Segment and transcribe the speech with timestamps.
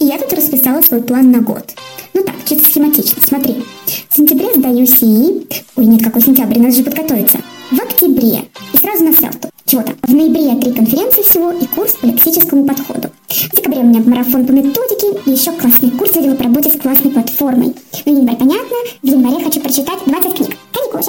[0.00, 1.74] И я тут расписала свой план на год.
[2.14, 3.62] Ну так, чисто схематично, смотри.
[4.08, 5.46] В сентябре сдаю СИИ.
[5.76, 7.38] Ой, нет, какой сентябрь, надо же подготовиться.
[7.70, 8.44] В октябре.
[8.72, 9.50] И сразу на селту.
[9.66, 9.94] Чего там?
[10.02, 13.10] В ноябре три конференции всего и курс по лексическому подходу.
[13.28, 16.80] В декабре у меня марафон по методике и еще классный курс видела по работе с
[16.80, 17.74] классной платформой.
[18.06, 18.76] Ну, январь понятно.
[19.02, 20.56] В январе хочу прочитать 20 книг.
[20.72, 21.02] Каникулы.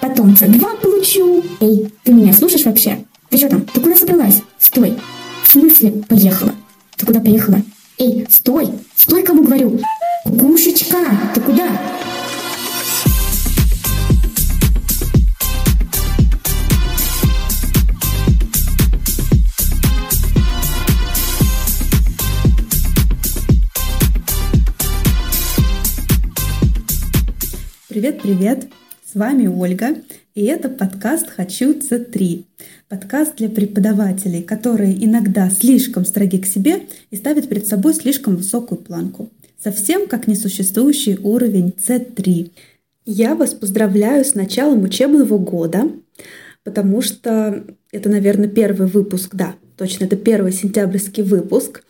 [0.00, 1.42] Потом С2 получу.
[1.60, 3.04] Эй, ты меня слушаешь вообще?
[3.30, 3.62] Ты что там?
[3.62, 4.42] Ты куда собралась?
[4.58, 4.94] Стой.
[5.48, 6.54] В смысле поехала?
[6.94, 7.62] Ты куда поехала?
[7.96, 8.68] Эй, стой!
[8.94, 9.80] Стой, кому говорю!
[10.24, 10.98] Кукушечка,
[11.34, 11.70] ты куда?
[27.88, 28.68] Привет-привет!
[29.10, 29.94] С вами Ольга,
[30.38, 32.44] и это подкаст «Хочу Ц3».
[32.88, 38.78] Подкаст для преподавателей, которые иногда слишком строги к себе и ставят перед собой слишком высокую
[38.80, 39.30] планку.
[39.60, 42.52] Совсем как несуществующий уровень Ц3.
[43.04, 45.90] Я вас поздравляю с началом учебного года,
[46.62, 51.82] потому что это, наверное, первый выпуск, да, точно, это первый сентябрьский выпуск.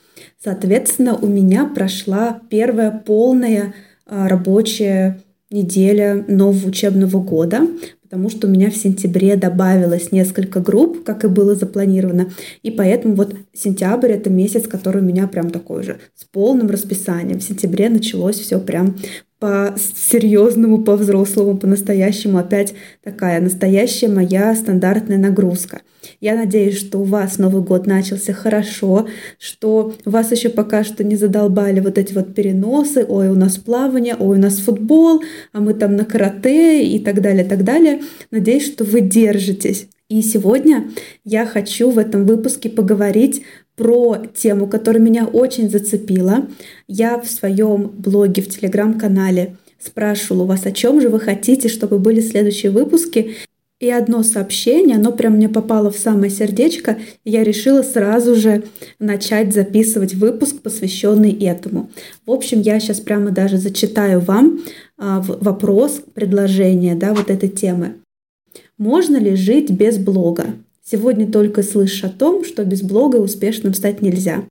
[0.43, 3.75] Соответственно, у меня прошла первая полная
[4.07, 7.67] а, рабочая неделя нового учебного года,
[8.09, 12.31] потому что у меня в сентябре добавилось несколько групп, как и было запланировано.
[12.63, 17.39] И поэтому вот сентябрь— это месяц, который у меня прям такой же, с полным расписанием.
[17.39, 18.97] В сентябре началось все прям
[19.39, 25.83] по серьезному, по взрослому, по настоящему опять такая настоящая моя стандартная нагрузка.
[26.21, 29.07] Я надеюсь, что у вас Новый год начался хорошо,
[29.39, 34.17] что вас еще пока что не задолбали вот эти вот переносы, ой, у нас плавание,
[34.19, 35.23] ой, у нас футбол,
[35.53, 38.01] а мы там на карате и так далее, так далее.
[38.31, 39.89] Надеюсь, что вы держитесь.
[40.09, 40.89] И сегодня
[41.25, 43.45] я хочу в этом выпуске поговорить
[43.79, 46.47] про тему, которая меня очень зацепила.
[46.89, 51.99] Я в своем блоге, в телеграм-канале спрашивала у вас, о чем же вы хотите, чтобы
[51.99, 53.37] были следующие выпуски.
[53.81, 58.65] И одно сообщение, оно прям мне попало в самое сердечко, и я решила сразу же
[58.99, 61.89] начать записывать выпуск, посвященный этому.
[62.27, 64.59] В общем, я сейчас прямо даже зачитаю вам
[64.99, 67.95] а, вопрос, предложение да, вот этой темы.
[68.79, 70.47] Можно ли жить без блога?
[70.91, 74.45] Сегодня только слышишь о том, что без блога успешным стать нельзя.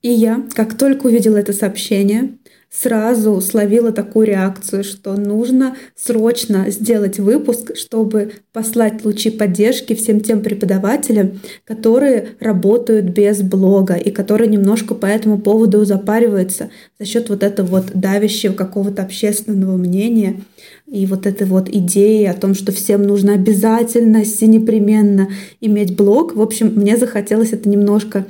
[0.00, 2.30] И я, как только увидела это сообщение,
[2.70, 10.40] сразу словила такую реакцию, что нужно срочно сделать выпуск, чтобы послать лучи поддержки всем тем
[10.40, 17.42] преподавателям, которые работают без блога и которые немножко по этому поводу запариваются за счет вот
[17.42, 20.40] этого вот давящего какого-то общественного мнения
[20.92, 25.28] и вот этой вот идеи о том, что всем нужно обязательно, непременно
[25.62, 26.36] иметь блог.
[26.36, 28.26] В общем, мне захотелось это немножко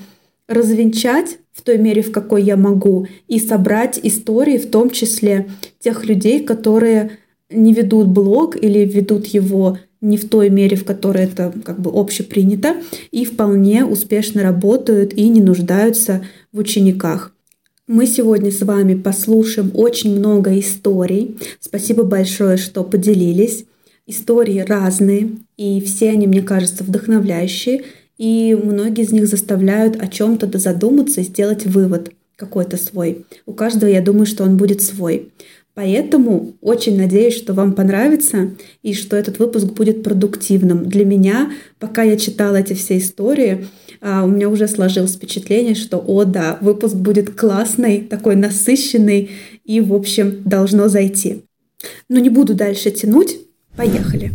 [0.47, 5.49] развенчать в той мере, в какой я могу, и собрать истории, в том числе
[5.81, 7.19] тех людей, которые
[7.51, 11.91] не ведут блог или ведут его не в той мере, в которой это как бы
[11.93, 12.77] общепринято,
[13.11, 17.35] и вполне успешно работают и не нуждаются в учениках.
[17.89, 21.37] Мы сегодня с вами послушаем очень много историй.
[21.59, 23.65] Спасибо большое, что поделились.
[24.07, 27.83] Истории разные, и все они, мне кажется, вдохновляющие
[28.19, 33.27] и многие из них заставляют о чем-то задуматься и сделать вывод какой-то свой.
[33.47, 35.33] У каждого, я думаю, что он будет свой.
[35.75, 38.51] Поэтому очень надеюсь, что вам понравится
[38.83, 40.89] и что этот выпуск будет продуктивным.
[40.89, 41.51] Для меня,
[41.81, 43.67] пока я читала эти все истории,
[44.03, 49.31] у меня уже сложилось впечатление, что, о да, выпуск будет классный, такой насыщенный
[49.65, 51.45] и, в общем, должно зайти.
[52.09, 53.39] Но не буду дальше тянуть.
[53.77, 54.33] Поехали!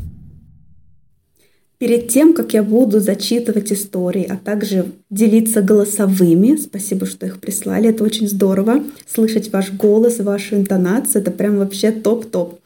[1.79, 7.89] Перед тем, как я буду зачитывать истории, а также делиться голосовыми, спасибо, что их прислали,
[7.89, 12.59] это очень здорово, слышать ваш голос, вашу интонацию, это прям вообще топ-топ.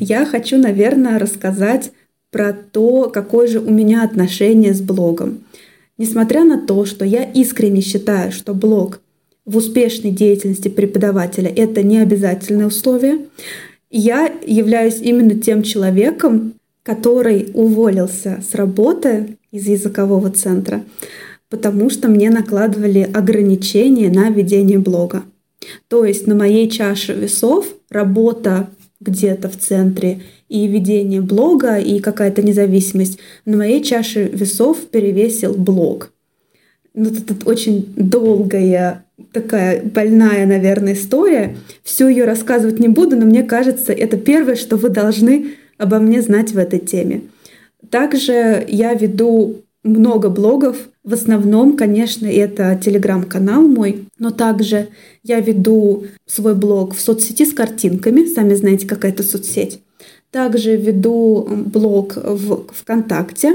[0.00, 1.92] Я хочу, наверное, рассказать
[2.30, 5.38] про то, какое же у меня отношение с блогом.
[5.98, 9.00] Несмотря на то, что я искренне считаю, что блог
[9.44, 13.26] в успешной деятельности преподавателя это не обязательное условие,
[13.90, 16.54] я являюсь именно тем человеком,
[16.84, 20.84] который уволился с работы из языкового центра,
[21.48, 25.24] потому что мне накладывали ограничения на ведение блога.
[25.88, 28.68] То есть на моей чаше весов работа
[29.00, 36.12] где-то в центре и ведение блога и какая-то независимость, на моей чаше весов перевесил блог.
[36.94, 41.56] Ну, это, это очень долгая, такая больная, наверное, история.
[41.82, 46.22] Всю ее рассказывать не буду, но мне кажется, это первое, что вы должны обо мне
[46.22, 47.22] знать в этой теме.
[47.90, 50.76] Также я веду много блогов.
[51.04, 54.88] В основном, конечно, это телеграм-канал мой, но также
[55.22, 58.26] я веду свой блог в соцсети с картинками.
[58.26, 59.80] Сами знаете, какая это соцсеть.
[60.30, 63.54] Также веду блог в ВКонтакте.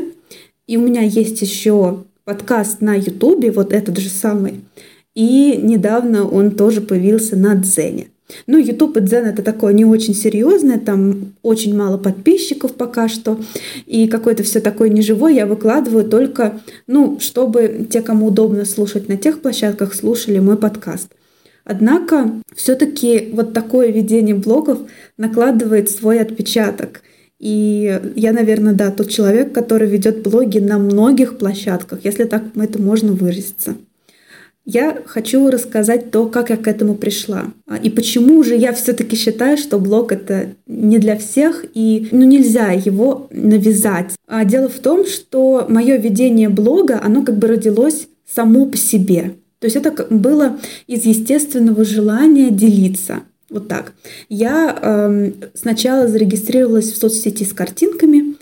[0.67, 4.61] И у меня есть еще подкаст на Ютубе, вот этот же самый.
[5.13, 8.07] И недавно он тоже появился на Дзене.
[8.47, 13.37] Ну, YouTube и Дзен это такое не очень серьезное, там очень мало подписчиков пока что,
[13.85, 19.17] и какое-то все такое неживое я выкладываю только, ну, чтобы те, кому удобно слушать на
[19.17, 21.09] тех площадках, слушали мой подкаст.
[21.65, 24.79] Однако все-таки вот такое ведение блогов
[25.17, 27.01] накладывает свой отпечаток.
[27.39, 32.81] И я, наверное, да, тот человек, который ведет блоги на многих площадках, если так это
[32.81, 33.75] можно выразиться.
[34.65, 37.47] Я хочу рассказать то, как я к этому пришла.
[37.67, 42.23] А, и почему же я все-таки считаю, что блог это не для всех, и ну,
[42.23, 44.11] нельзя его навязать.
[44.25, 49.33] А дело в том, что мое ведение блога, оно как бы родилось само по себе.
[49.63, 53.21] То есть это было из естественного желания делиться.
[53.49, 53.93] Вот так.
[54.27, 58.35] Я э, сначала зарегистрировалась в соцсети с картинками,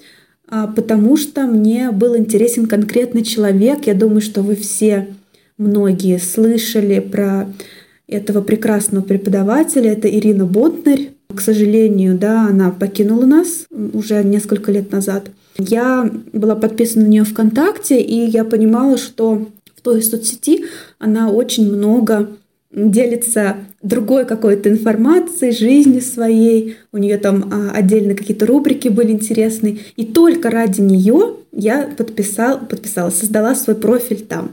[0.50, 3.86] э, потому что мне был интересен конкретный человек.
[3.86, 5.10] Я думаю, что вы все
[5.60, 7.48] многие слышали про
[8.08, 9.92] этого прекрасного преподавателя.
[9.92, 11.10] Это Ирина Ботнер.
[11.36, 15.30] К сожалению, да, она покинула нас уже несколько лет назад.
[15.60, 19.46] Я была подписана на нее ВКонтакте, и я понимала, что
[19.82, 20.66] в той соцсети
[21.00, 22.30] она очень много
[22.72, 26.78] делится другой какой-то информацией, жизни своей.
[26.92, 29.80] У нее там а, отдельно какие-то рубрики были интересные.
[29.96, 34.52] И только ради нее я подписал, подписала, создала свой профиль там.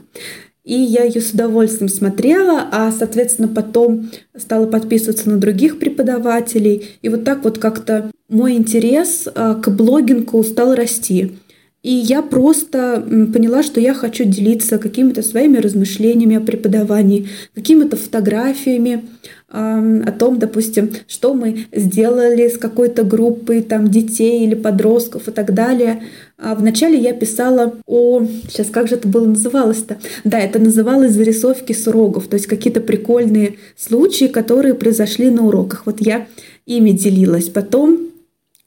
[0.64, 6.96] И я ее с удовольствием смотрела, а, соответственно, потом стала подписываться на других преподавателей.
[7.02, 11.36] И вот так вот как-то мой интерес а, к блогингу стал расти.
[11.84, 19.04] И я просто поняла, что я хочу делиться какими-то своими размышлениями о преподавании, какими-то фотографиями
[19.48, 25.30] э, о том, допустим, что мы сделали с какой-то группой там, детей или подростков и
[25.30, 26.02] так далее.
[26.36, 28.26] А вначале я писала о...
[28.48, 29.98] Сейчас, как же это было называлось-то?
[30.24, 35.86] Да, это называлось «Зарисовки с уроков», то есть какие-то прикольные случаи, которые произошли на уроках.
[35.86, 36.26] Вот я
[36.66, 37.48] ими делилась.
[37.48, 38.08] Потом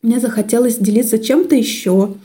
[0.02, 2.16] мне захотелось делиться чем-то еще.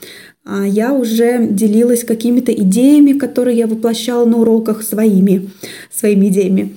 [0.49, 5.51] А я уже делилась какими-то идеями, которые я воплощала на уроках своими,
[5.93, 6.77] своими идеями,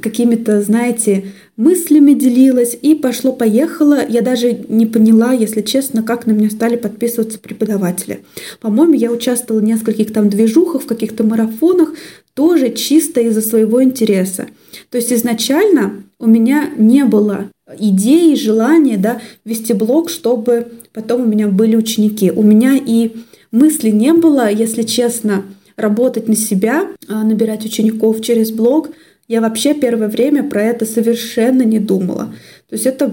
[0.00, 1.26] какими-то, знаете,
[1.56, 4.04] мыслями делилась и пошло-поехало.
[4.08, 8.24] Я даже не поняла, если честно, как на меня стали подписываться преподаватели.
[8.60, 11.94] По-моему, я участвовала в нескольких там движухах, в каких-то марафонах,
[12.34, 14.46] тоже чисто из-за своего интереса.
[14.90, 21.26] То есть изначально у меня не было идеи, желания да, вести блог, чтобы потом у
[21.26, 22.30] меня были ученики.
[22.30, 23.12] У меня и
[23.50, 25.44] мысли не было, если честно,
[25.76, 28.90] работать на себя, а, набирать учеников через блог.
[29.28, 32.34] Я вообще первое время про это совершенно не думала.
[32.68, 33.12] То есть это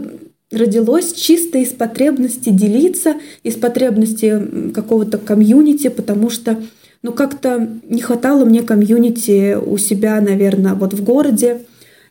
[0.52, 6.58] родилось чисто из потребности делиться, из потребности какого-то комьюнити, потому что
[7.04, 11.62] ну как-то не хватало мне комьюнити у себя, наверное, вот в городе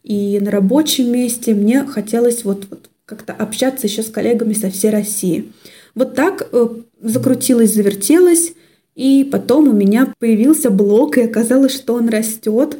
[0.06, 1.52] и на рабочем месте.
[1.52, 5.52] Мне хотелось вот, вот как-то общаться еще с коллегами со всей России.
[5.96, 6.68] Вот так э,
[7.02, 8.52] закрутилось, завертелось,
[8.94, 12.76] и потом у меня появился блог, и оказалось, что он растет.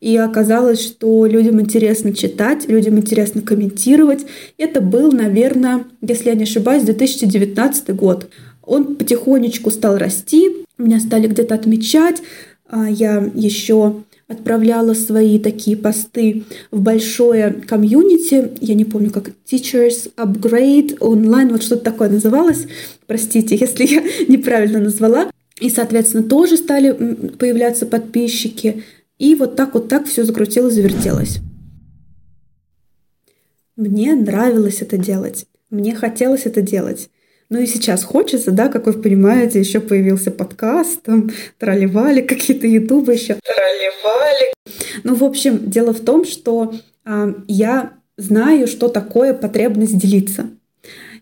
[0.00, 4.24] И оказалось, что людям интересно читать, людям интересно комментировать.
[4.56, 8.30] Это был, наверное, если я не ошибаюсь, 2019 год.
[8.62, 10.48] Он потихонечку стал расти,
[10.78, 12.22] меня стали где-то отмечать.
[12.66, 20.12] А я еще отправляла свои такие посты в большое комьюнити, я не помню, как Teachers
[20.16, 22.66] Upgrade Online, вот что-то такое называлось,
[23.06, 25.30] простите, если я неправильно назвала.
[25.60, 26.92] И, соответственно, тоже стали
[27.38, 28.84] появляться подписчики.
[29.18, 31.40] И вот так вот так все закрутилось, завертелось.
[33.76, 35.46] Мне нравилось это делать.
[35.68, 37.10] Мне хотелось это делать.
[37.50, 43.14] Ну и сейчас хочется, да, как вы понимаете, еще появился подкаст, там тролливали какие-то ютубы
[43.14, 43.36] еще.
[43.44, 44.54] Тролливали.
[45.02, 46.72] Ну, в общем, дело в том, что
[47.04, 50.50] э, я знаю, что такое потребность делиться.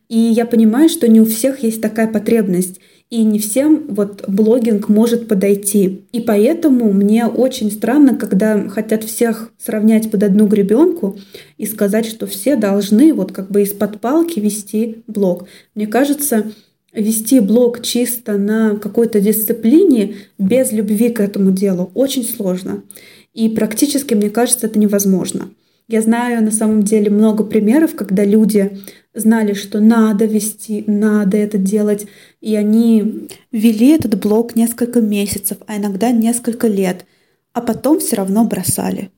[0.09, 2.81] И я понимаю, что не у всех есть такая потребность.
[3.11, 6.03] И не всем вот блогинг может подойти.
[6.13, 11.17] И поэтому мне очень странно, когда хотят всех сравнять под одну гребенку
[11.57, 15.47] и сказать, что все должны вот как бы из-под палки вести блог.
[15.75, 16.53] Мне кажется,
[16.93, 22.83] вести блог чисто на какой-то дисциплине без любви к этому делу очень сложно.
[23.33, 25.49] И практически, мне кажется, это невозможно.
[25.89, 28.79] Я знаю на самом деле много примеров, когда люди
[29.19, 32.07] знали, что надо вести, надо это делать,
[32.41, 37.05] и они вели этот блог несколько месяцев, а иногда несколько лет,
[37.53, 39.11] а потом все равно бросали.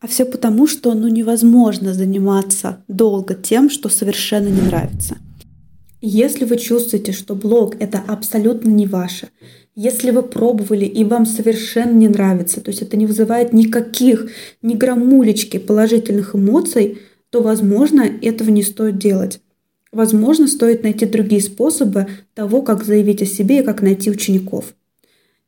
[0.00, 5.16] А все потому, что ну невозможно заниматься долго тем, что совершенно не нравится.
[6.00, 9.28] Если вы чувствуете, что блог это абсолютно не ваше,
[9.74, 14.30] если вы пробовали и вам совершенно не нравится, то есть это не вызывает никаких,
[14.62, 16.98] ни граммулечки положительных эмоций,
[17.30, 19.40] то, возможно, этого не стоит делать.
[19.92, 24.74] Возможно, стоит найти другие способы того, как заявить о себе и как найти учеников.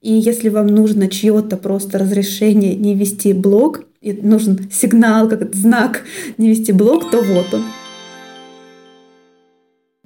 [0.01, 6.05] И если вам нужно чье-то просто разрешение не вести блог, и нужен сигнал, как знак
[6.39, 7.65] не вести блог, то вот он.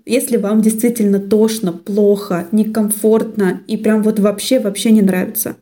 [0.04, 5.56] Если вам действительно тошно, плохо, некомфортно и прям вот вообще-вообще не нравится.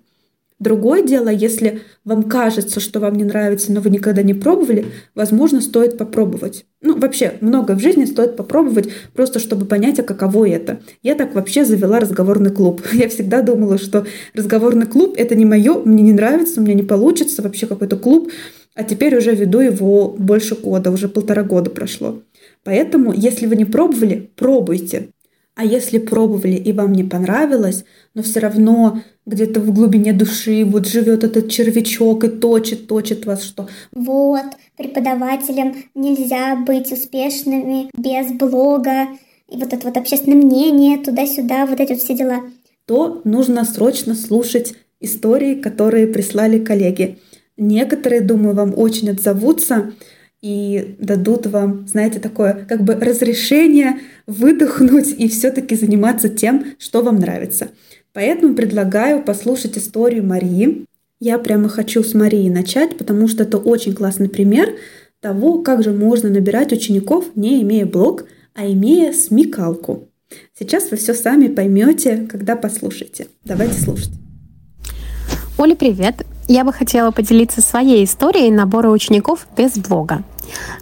[0.62, 5.60] Другое дело, если вам кажется, что вам не нравится, но вы никогда не пробовали, возможно,
[5.60, 6.66] стоит попробовать.
[6.80, 10.80] Ну, вообще, много в жизни стоит попробовать, просто чтобы понять, а каково это.
[11.02, 12.80] Я так вообще завела разговорный клуб.
[12.92, 16.84] Я всегда думала, что разговорный клуб— это не мое, мне не нравится, у меня не
[16.84, 18.30] получится вообще какой-то клуб.
[18.76, 22.22] А теперь уже веду его больше года, уже полтора года прошло.
[22.62, 25.08] Поэтому, если вы не пробовали, пробуйте.
[25.54, 30.86] А если пробовали и вам не понравилось, но все равно где-то в глубине души вот
[30.86, 34.46] живет этот червячок и точит, точит вас, что вот,
[34.78, 39.08] преподавателям нельзя быть успешными без блога,
[39.48, 42.40] и вот это вот общественное мнение, туда-сюда, вот эти вот все дела.
[42.86, 47.18] То нужно срочно слушать истории, которые прислали коллеги.
[47.58, 49.92] Некоторые, думаю, вам очень отзовутся,
[50.42, 57.16] и дадут вам, знаете, такое как бы разрешение выдохнуть и все-таки заниматься тем, что вам
[57.16, 57.68] нравится.
[58.12, 60.84] Поэтому предлагаю послушать историю Марии.
[61.20, 64.74] Я прямо хочу с Марии начать, потому что это очень классный пример
[65.20, 70.08] того, как же можно набирать учеников, не имея блог, а имея смекалку.
[70.58, 73.28] Сейчас вы все сами поймете, когда послушаете.
[73.44, 74.10] Давайте слушать.
[75.58, 76.31] Оля, привет!
[76.52, 80.22] Я бы хотела поделиться своей историей набора учеников без блога.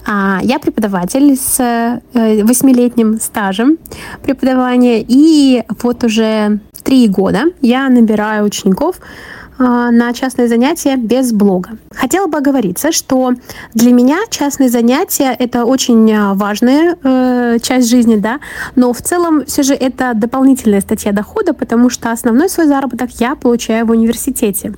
[0.05, 3.79] А, я преподаватель с э, восьмилетним стажем
[4.21, 8.97] преподавания, и вот уже три года я набираю учеников
[9.59, 11.79] а, на частные занятия без блога.
[11.95, 13.35] Хотела бы оговориться, что
[13.73, 18.41] для меня частные занятия это очень а, важная э, часть жизни, да,
[18.75, 23.37] но в целом все же это дополнительная статья дохода, потому что основной свой заработок я
[23.37, 24.75] получаю в университете.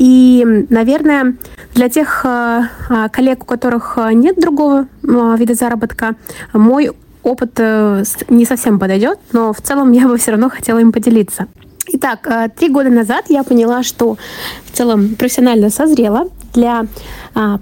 [0.00, 1.36] И, наверное,
[1.74, 6.14] для тех э, э, коллег, у которых э, нет другого вида заработка,
[6.54, 6.92] мой
[7.22, 11.48] опыт не совсем подойдет, но в целом я бы все равно хотела им поделиться.
[11.88, 12.26] Итак,
[12.58, 14.16] три года назад я поняла, что
[14.64, 16.86] в целом профессионально созрела для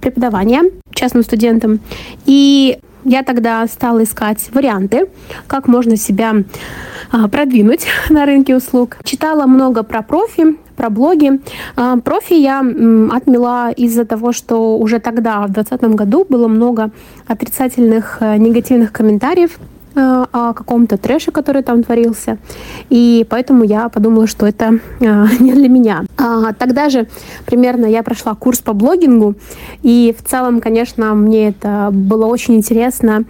[0.01, 0.63] преподавания
[0.95, 1.81] частным студентам.
[2.25, 5.09] И я тогда стала искать варианты,
[5.47, 6.35] как можно себя
[7.33, 8.99] продвинуть на рынке услуг.
[9.03, 11.41] Читала много про профи, про блоги.
[11.75, 16.91] А, профи я отмела из-за того, что уже тогда, в 2020 году, было много
[17.27, 19.59] отрицательных э, негативных комментариев
[19.95, 22.39] о каком-то трэше, который там творился.
[22.91, 26.05] И поэтому я подумала, что это э, не для меня.
[26.17, 27.07] А, тогда же
[27.47, 29.35] примерно я прошла курс по блогингу.
[29.83, 33.25] И в целом, конечно, мне это было очень интересно.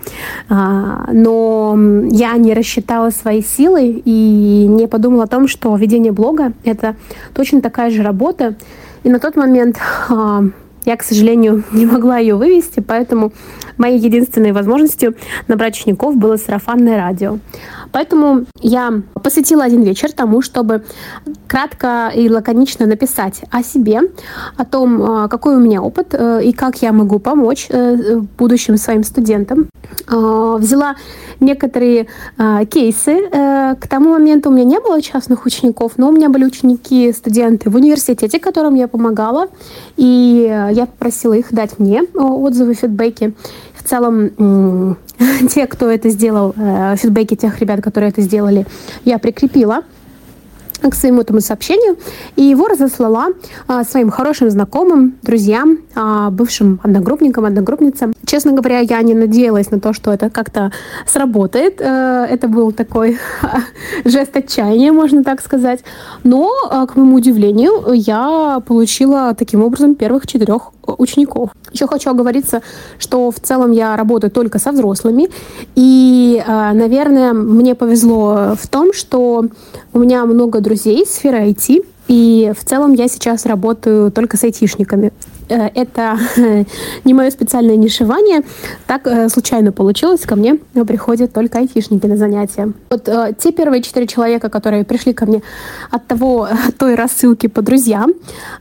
[0.48, 1.76] А, но
[2.10, 6.96] я не рассчитала свои силы и не подумала о том, что ведение блога— это
[7.34, 8.54] точно такая же работа.
[9.04, 10.44] И на тот момент а,
[10.88, 13.32] я, к сожалению, не могла ее вывести, поэтому
[13.76, 15.14] моей единственной возможностью
[15.46, 17.38] набрать учеников было сарафанное радио.
[17.92, 20.82] Поэтому я посвятила один вечер тому, чтобы
[21.46, 24.00] кратко и лаконично написать о себе,
[24.56, 28.78] о том, а, какой у меня опыт э, и как я могу помочь э, будущим
[28.78, 29.68] своим студентам.
[30.06, 30.96] А, взяла
[31.40, 32.06] некоторые
[32.38, 33.28] а, кейсы.
[33.30, 37.12] Э, к тому моменту у меня не было частных учеников, но у меня были ученики,
[37.12, 39.48] студенты в университете, которым я помогала.
[39.98, 43.34] И я попросила их дать мне отзывы, фидбэки
[43.88, 44.96] целом
[45.50, 48.66] те, кто это сделал, э, фидбэки тех ребят, которые это сделали,
[49.04, 49.82] я прикрепила
[50.80, 51.96] к своему этому сообщению,
[52.36, 53.28] и его разослала
[53.66, 58.12] а, своим хорошим знакомым, друзьям, а, бывшим одногруппникам, одногруппницам.
[58.28, 60.70] Честно говоря, я не надеялась на то, что это как-то
[61.06, 61.80] сработает.
[61.80, 63.18] А, это был такой
[64.04, 65.80] жест отчаяния, можно так сказать.
[66.24, 71.52] Но, а, к моему удивлению, я получила таким образом первых четырех учеников.
[71.72, 72.60] Еще хочу оговориться,
[72.98, 75.30] что в целом я работаю только со взрослыми.
[75.74, 79.46] И, наверное, мне повезло в том, что
[79.94, 84.44] у меня много друзей из сферы IT, И в целом я сейчас работаю только с
[84.44, 85.12] айтишниками.
[85.48, 86.18] Э, это
[87.04, 88.42] не мое специальное нишевание.
[88.86, 90.20] Так э, случайно получилось.
[90.20, 92.72] Ко мне приходят только айтишники на занятия.
[92.90, 95.42] Вот э, те первые четыре человека, которые пришли ко мне
[95.90, 98.12] от того, той рассылки по друзьям,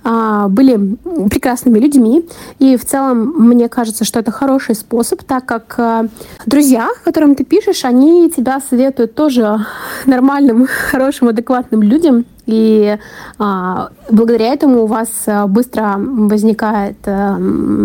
[0.03, 0.97] а, были
[1.29, 2.27] прекрасными людьми.
[2.59, 6.07] И в целом мне кажется, что это хороший способ, так как
[6.45, 9.65] друзья, которым ты пишешь, они тебя советуют тоже
[10.05, 12.97] нормальным, хорошим, адекватным людям, и
[13.37, 17.37] а, благодаря этому у вас а, быстро возникает а,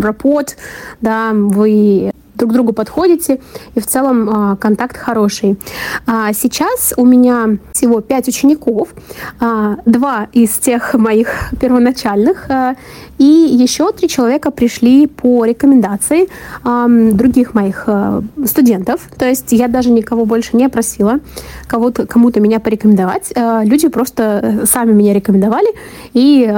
[0.03, 0.57] рапорт,
[1.01, 3.39] да, вы друг другу подходите,
[3.77, 5.57] и в целом а, контакт хороший.
[6.07, 8.89] А, сейчас у меня всего пять учеников,
[9.39, 12.49] а, два из тех моих первоначальных,
[13.19, 16.29] и еще три человека пришли по рекомендации
[16.65, 17.89] других моих
[18.47, 19.03] студентов.
[19.17, 21.21] То есть я даже никого больше не просила
[21.69, 23.33] кого-то, кому-то меня порекомендовать.
[23.63, 25.69] Люди просто сами меня рекомендовали,
[26.15, 26.53] и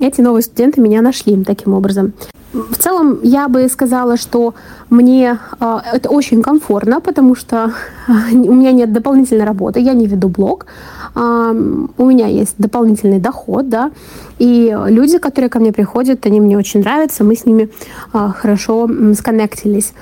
[0.00, 2.12] эти новые студенты меня нашли таким образом.
[2.52, 4.54] В целом, я бы сказала, что
[4.90, 7.72] мне э, это очень комфортно, потому что
[8.08, 10.66] э, у меня нет дополнительной работы, я не веду блог,
[11.14, 11.18] э,
[11.96, 13.90] у меня есть дополнительный доход, да,
[14.38, 17.70] и люди, которые ко мне приходят, они мне очень нравятся, мы с ними
[18.12, 19.94] хорошо сконнектились.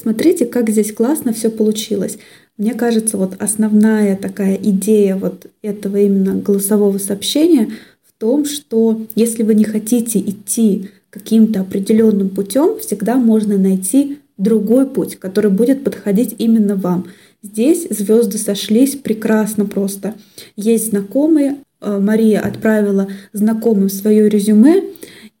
[0.00, 2.18] Смотрите, как здесь классно все получилось.
[2.58, 7.70] Мне кажется, вот основная такая идея вот этого именно голосового сообщения
[8.06, 14.86] в том, что если вы не хотите идти каким-то определенным путем, всегда можно найти другой
[14.86, 17.06] путь, который будет подходить именно вам.
[17.42, 20.14] Здесь звезды сошлись прекрасно просто.
[20.56, 24.84] Есть знакомые, э, Мария отправила знакомым свое резюме,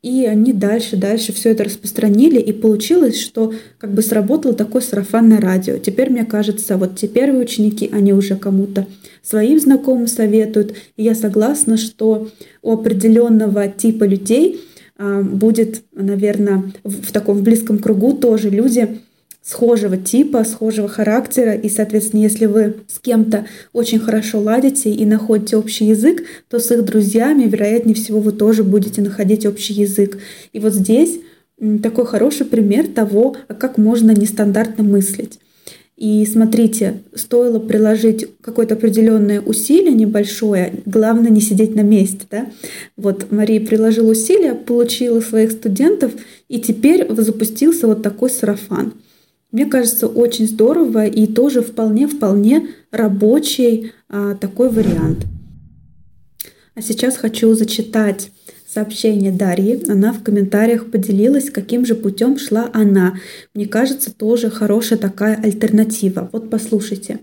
[0.02, 5.40] и они дальше, дальше все это распространили, и получилось, что как бы сработало такое сарафанное
[5.40, 5.78] радио.
[5.78, 8.86] Теперь, мне кажется, вот те первые ученики, они уже кому-то
[9.22, 12.28] своим знакомым советуют, и я согласна, что
[12.60, 14.60] у определенного типа людей–
[15.22, 19.00] будет, наверное, в таком в близком кругу тоже люди
[19.42, 25.56] схожего типа, схожего характера, и, соответственно, если вы с кем-то очень хорошо ладите и находите
[25.56, 30.18] общий язык, то с их друзьями, вероятнее всего, вы тоже будете находить общий язык.
[30.52, 31.18] И вот здесь
[31.82, 35.38] такой хороший пример того, как можно нестандартно мыслить.
[36.02, 42.26] И смотрите, стоило приложить какое-то определенное усилие небольшое, главное не сидеть на месте.
[42.28, 42.50] Да?
[42.96, 46.10] Вот Мария приложила усилия, получила своих студентов,
[46.48, 48.94] и теперь запустился вот такой сарафан.
[49.52, 55.18] Мне кажется, очень здорово и тоже вполне-вполне рабочий а, такой вариант.
[56.74, 58.32] А сейчас хочу зачитать
[58.72, 59.82] сообщение Дарьи.
[59.88, 63.14] Она в комментариях поделилась, каким же путем шла она.
[63.54, 66.28] Мне кажется, тоже хорошая такая альтернатива.
[66.32, 67.20] Вот послушайте.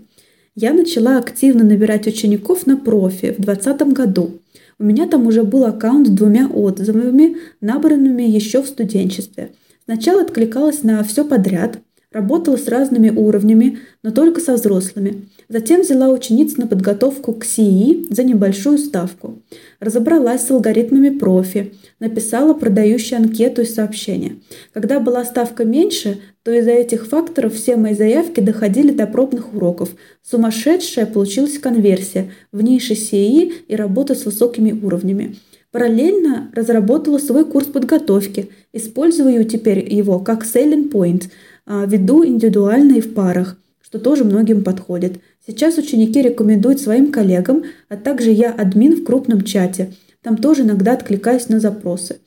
[0.54, 4.40] Я начала активно набирать учеников на профи в 2020 году.
[4.78, 9.52] У меня там уже был аккаунт с двумя отзывами, набранными еще в студенчестве.
[9.84, 11.78] Сначала откликалась на все подряд,
[12.12, 15.28] Работала с разными уровнями, но только со взрослыми.
[15.48, 19.38] Затем взяла учениц на подготовку к СИИ за небольшую ставку.
[19.78, 24.38] Разобралась с алгоритмами профи, написала продающую анкету и сообщения.
[24.72, 29.90] Когда была ставка меньше, то из-за этих факторов все мои заявки доходили до пробных уроков.
[30.28, 35.36] Сумасшедшая получилась конверсия в нише СИИ и работа с высокими уровнями.
[35.70, 41.28] Параллельно разработала свой курс подготовки, использую теперь его как selling point–
[41.86, 45.20] веду индивидуально в парах, что тоже многим подходит.
[45.46, 49.94] Сейчас ученики рекомендуют своим коллегам, а также я админ в крупном чате.
[50.22, 52.18] Там тоже иногда откликаюсь на запросы.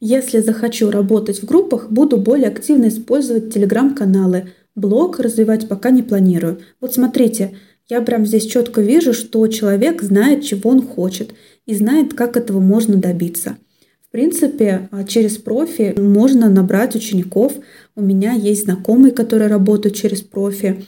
[0.00, 4.52] Если захочу работать в группах, буду более активно использовать телеграм-каналы.
[4.76, 6.60] Блог развивать пока не планирую.
[6.80, 7.56] Вот смотрите,
[7.88, 11.34] я прям здесь четко вижу, что человек знает, чего он хочет
[11.66, 13.56] и знает, как этого можно добиться.
[14.08, 17.52] В принципе, а, через профи можно набрать учеников.
[17.98, 20.84] У меня есть знакомые, которые работают через профи.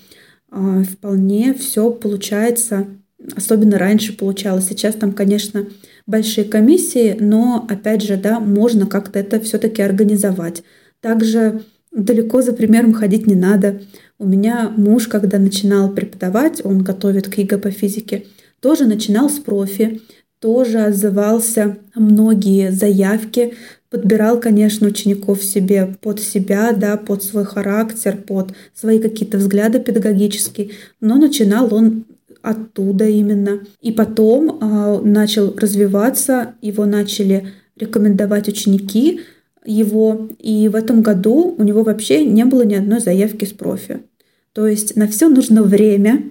[0.48, 2.86] А, вполне все получается,
[3.34, 4.68] особенно раньше получалось.
[4.68, 5.66] Сейчас там, конечно,
[6.06, 10.62] большие комиссии, но, опять же, да, можно как-то это все-таки организовать.
[11.00, 13.80] Также далеко за примером ходить не надо.
[14.20, 18.26] У меня муж, когда начинал преподавать, он готовит к ЕГЭ по физике,
[18.60, 20.00] тоже начинал с профи
[20.40, 23.54] тоже отзывался многие заявки,
[23.90, 30.70] подбирал, конечно, учеников себе под себя, да, под свой характер, под свои какие-то взгляды педагогические,
[31.00, 32.04] но начинал он
[32.40, 33.60] оттуда именно.
[33.82, 39.20] И потом э, начал развиваться, его начали рекомендовать ученики
[39.66, 44.00] его, и в этом году у него вообще не было ни одной заявки с профи.
[44.52, 46.22] То есть на все нужно время,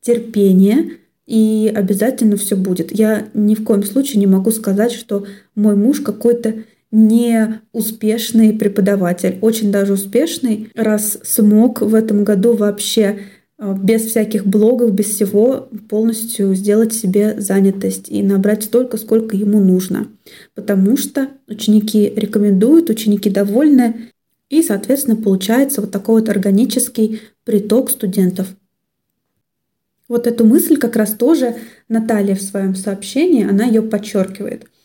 [0.00, 0.92] терпение,
[1.26, 2.96] и обязательно все будет.
[2.96, 6.54] Я ни в коем случае не могу сказать, что мой муж какой-то
[6.90, 13.20] не успешный преподаватель, очень даже успешный, раз смог в этом году вообще
[13.58, 19.60] э, без всяких блогов, без всего полностью сделать себе занятость и набрать столько, сколько ему
[19.60, 20.08] нужно.
[20.54, 24.10] Потому что ученики рекомендуют, ученики довольны,
[24.48, 28.46] и, соответственно, получается вот такой вот органический приток студентов.
[30.08, 31.56] Вот эту мысль как раз тоже
[31.90, 34.64] Наталья в своем сообщении, она ее подчеркивает–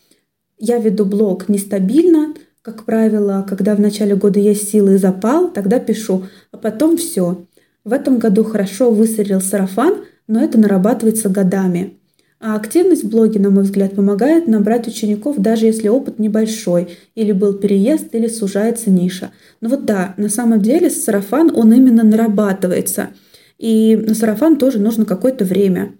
[0.57, 5.79] я веду блог нестабильно, как правило, когда в начале года есть силы и запал, тогда
[5.79, 7.45] пишу, а потом все.
[7.83, 11.97] В этом году хорошо выстрелил сарафан, но это нарабатывается годами.
[12.39, 17.31] А активность в блоге, на мой взгляд, помогает набрать учеников, даже если опыт небольшой, или
[17.31, 19.31] был переезд, или сужается ниша.
[19.61, 23.09] Но вот да, на самом деле сарафан, он именно нарабатывается.
[23.57, 25.95] И на сарафан тоже нужно какое-то время.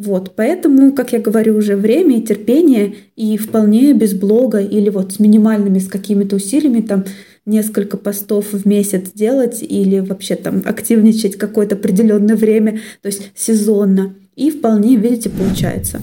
[0.00, 5.12] Вот, поэтому, как я говорю, уже время и терпение, и вполне без блога или вот
[5.12, 7.04] с минимальными, с какими-то усилиями, там,
[7.44, 14.14] несколько постов в месяц делать или вообще там активничать какое-то определенное время, то есть сезонно.
[14.36, 16.00] И вполне, видите, получается.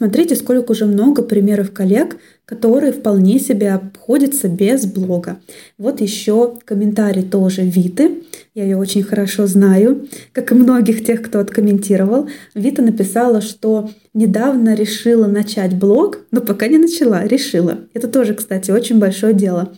[0.00, 5.36] Смотрите, сколько уже много примеров коллег, которые вполне себе обходятся без блога.
[5.76, 8.22] Вот еще комментарий тоже Виты.
[8.54, 12.30] Я ее очень хорошо знаю, как и многих тех, кто откомментировал.
[12.54, 17.80] Вита написала, что недавно решила начать блог, но пока не начала, решила.
[17.92, 19.70] Это тоже, кстати, очень большое дело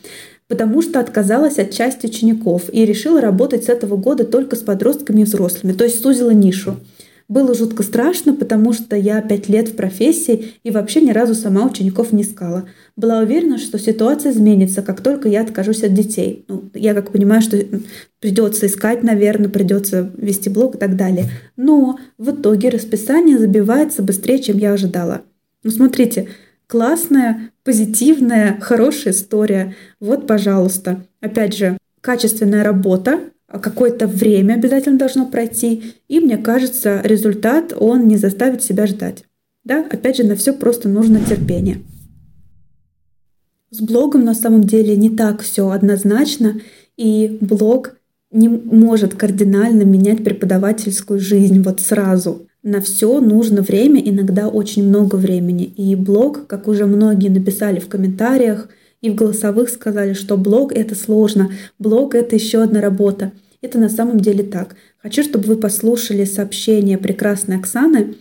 [0.48, 5.22] потому что отказалась от части учеников и решила работать с этого года только с подростками
[5.22, 6.76] и взрослыми, то есть сузила нишу.
[7.32, 11.64] Было жутко страшно, потому что я пять лет в профессии и вообще ни разу сама
[11.64, 12.68] учеников не искала.
[12.94, 16.44] Была уверена, что ситуация изменится, как только я откажусь от детей.
[16.48, 17.56] Ну, я как понимаю, что
[18.20, 21.30] придется искать, наверное, придется вести блог и так далее.
[21.56, 25.22] Но в итоге расписание забивается быстрее, чем я ожидала.
[25.64, 26.28] Ну, смотрите,
[26.66, 29.74] классная, позитивная, хорошая история.
[30.00, 31.06] Вот, пожалуйста.
[31.22, 33.20] Опять же, качественная работа,
[33.58, 39.24] какое-то время обязательно должно пройти, и мне кажется, результат, он не заставит себя ждать.
[39.64, 41.78] Да, опять же, на все просто нужно терпение.
[43.70, 46.60] С блогом на самом деле не так все однозначно,
[46.96, 47.96] и блог
[48.30, 52.46] не может кардинально менять преподавательскую жизнь вот сразу.
[52.62, 55.64] На все нужно время, иногда очень много времени.
[55.64, 58.68] И блог, как уже многие написали в комментариях,
[59.02, 63.32] и в голосовых сказали, что блог это сложно, блог это еще одна работа.
[63.60, 64.76] Это на самом деле так.
[65.02, 68.14] Хочу, чтобы вы послушали сообщение прекрасной Оксаны.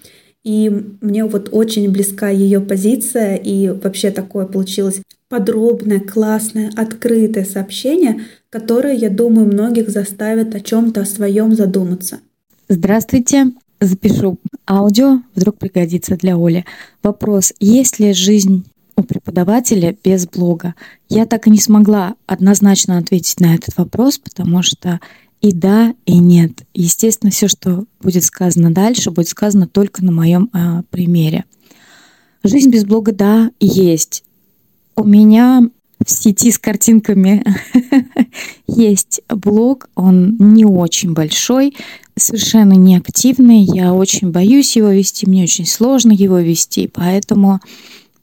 [0.43, 0.69] И
[1.01, 8.95] мне вот очень близка ее позиция, и вообще такое получилось подробное, классное, открытое сообщение, которое,
[8.95, 12.19] я думаю, многих заставит о чем-то о своем задуматься.
[12.67, 13.51] Здравствуйте.
[13.79, 14.37] Запишу
[14.69, 16.65] аудио, вдруг пригодится для Оли.
[17.01, 18.65] Вопрос, есть ли жизнь
[19.01, 20.75] у преподавателя без блога?
[21.09, 24.99] Я так и не смогла однозначно ответить на этот вопрос, потому что
[25.41, 26.63] и да, и нет.
[26.73, 31.45] Естественно, все, что будет сказано дальше, будет сказано только на моем а, примере.
[32.43, 34.23] Жизнь без блога, да, есть.
[34.95, 35.63] У меня
[36.05, 37.43] в сети с картинками
[38.67, 41.75] есть блог, он не очень большой,
[42.17, 43.61] совершенно неактивный.
[43.61, 47.59] Я очень боюсь его вести, мне очень сложно его вести, поэтому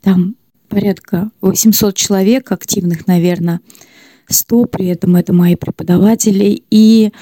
[0.03, 0.35] там
[0.69, 3.61] порядка 800 человек активных, наверное,
[4.29, 6.63] 100, при этом это мои преподаватели.
[6.71, 7.13] И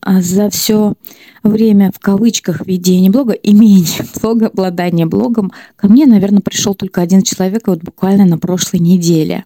[0.00, 0.94] а, за все
[1.42, 7.22] время в кавычках ведения блога, имение блога, обладание блогом, ко мне, наверное, пришел только один
[7.22, 9.44] человек вот буквально на прошлой неделе.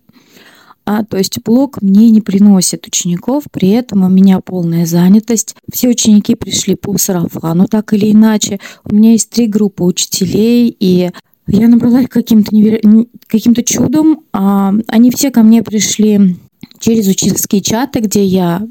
[0.85, 5.55] А, то есть блог мне не приносит учеников, при этом у меня полная занятость.
[5.73, 8.59] Все ученики пришли по сарафану, так или иначе.
[8.85, 11.11] У меня есть три группы учителей, и
[11.47, 12.81] я набрала их каким-то невер...
[13.27, 14.25] каким чудом.
[14.33, 16.37] А, они все ко мне пришли
[16.79, 18.67] через учительские чаты, где я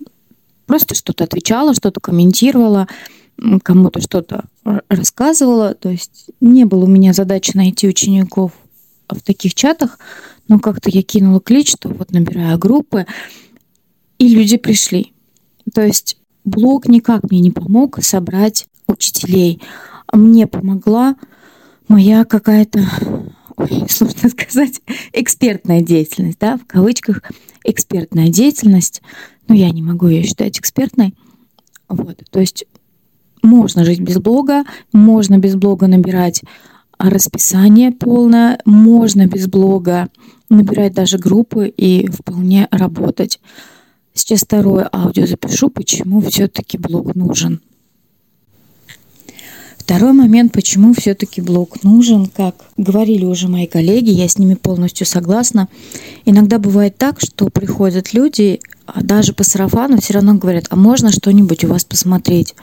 [0.66, 2.88] просто что-то отвечала, что-то комментировала,
[3.64, 4.46] кому-то что-то
[4.88, 5.74] рассказывала.
[5.74, 8.52] То есть не было у меня задачи найти учеников
[9.10, 9.98] в таких чатах,
[10.48, 13.06] но как-то я кинула клич, что вот набираю группы,
[14.20, 15.14] и люди пришли.
[15.74, 19.62] То есть блог никак мне не помог собрать учителей.
[20.12, 21.16] Мне помогла
[21.90, 22.80] моя какая-то
[23.90, 27.22] сложно сказать, экспертная деятельность, да, в кавычках
[27.66, 29.02] экспертная деятельность,
[29.48, 31.14] но я не могу ее считать экспертной.
[31.90, 32.66] Вот, то есть
[33.42, 36.44] можно жить без блога, можно без блога набирать
[36.98, 40.10] расписание полное, можно без блога
[40.50, 43.40] набирать даже группы и вполне работать.
[44.14, 47.62] Сейчас второе аудио запишу, почему все-таки блог нужен.
[49.90, 55.08] Второй момент, почему все-таки блог нужен, как говорили уже мои коллеги, я с ними полностью
[55.08, 55.68] согласна.
[56.26, 61.12] Иногда бывает так, что приходят люди, а даже по сарафану все равно говорят, а можно
[61.12, 62.54] что-нибудь у вас посмотреть?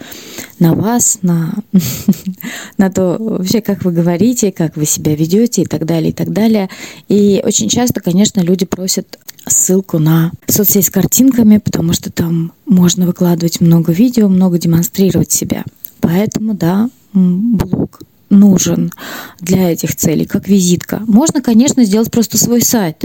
[0.61, 1.53] На вас, на,
[2.79, 6.33] на то вообще, как вы говорите, как вы себя ведете и так далее, и так
[6.33, 6.71] далее.
[7.09, 13.05] И очень часто, конечно, люди просят ссылку на соцсеть с картинками, потому что там можно
[13.05, 15.65] выкладывать много видео, много демонстрировать себя.
[16.01, 18.01] Поэтому, да, блог
[18.31, 18.93] нужен
[19.41, 21.03] для этих целей, как визитка.
[21.07, 23.03] Можно, конечно, сделать просто свой сайт,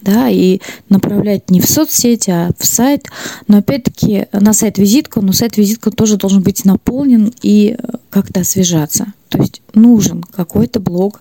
[0.00, 3.08] да, и направлять не в соцсети, а в сайт.
[3.48, 8.40] Но опять-таки на сайт визитку, но сайт визитка тоже должен быть наполнен и э, как-то
[8.40, 9.12] освежаться.
[9.28, 11.20] То есть нужен какой-то блог,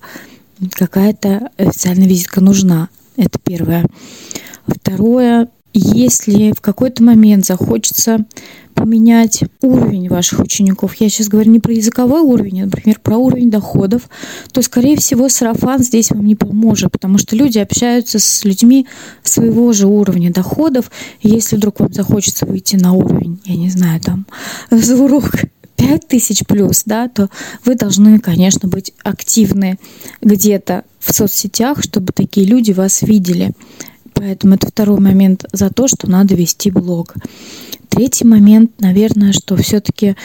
[0.71, 2.89] какая-то официальная визитка нужна.
[3.17, 3.85] Это первое.
[4.67, 8.25] Второе, если в какой-то момент захочется
[8.73, 13.51] поменять уровень ваших учеников, я сейчас говорю не про языковой уровень, а, например, про уровень
[13.51, 14.09] доходов,
[14.51, 18.87] то, скорее всего, сарафан здесь вам не поможет, потому что люди общаются с людьми
[19.23, 20.91] своего же уровня доходов.
[21.21, 24.25] Если вдруг вам захочется выйти на уровень, я не знаю, там,
[24.71, 25.31] за урок
[25.75, 27.29] 5 тысяч плюс, да, то
[27.65, 29.79] вы должны, конечно, быть активны
[30.21, 33.51] где-то в соцсетях, чтобы такие люди вас видели.
[34.21, 37.15] Поэтому это второй момент за то, что надо вести блог.
[37.89, 40.15] Третий момент, наверное, что все-таки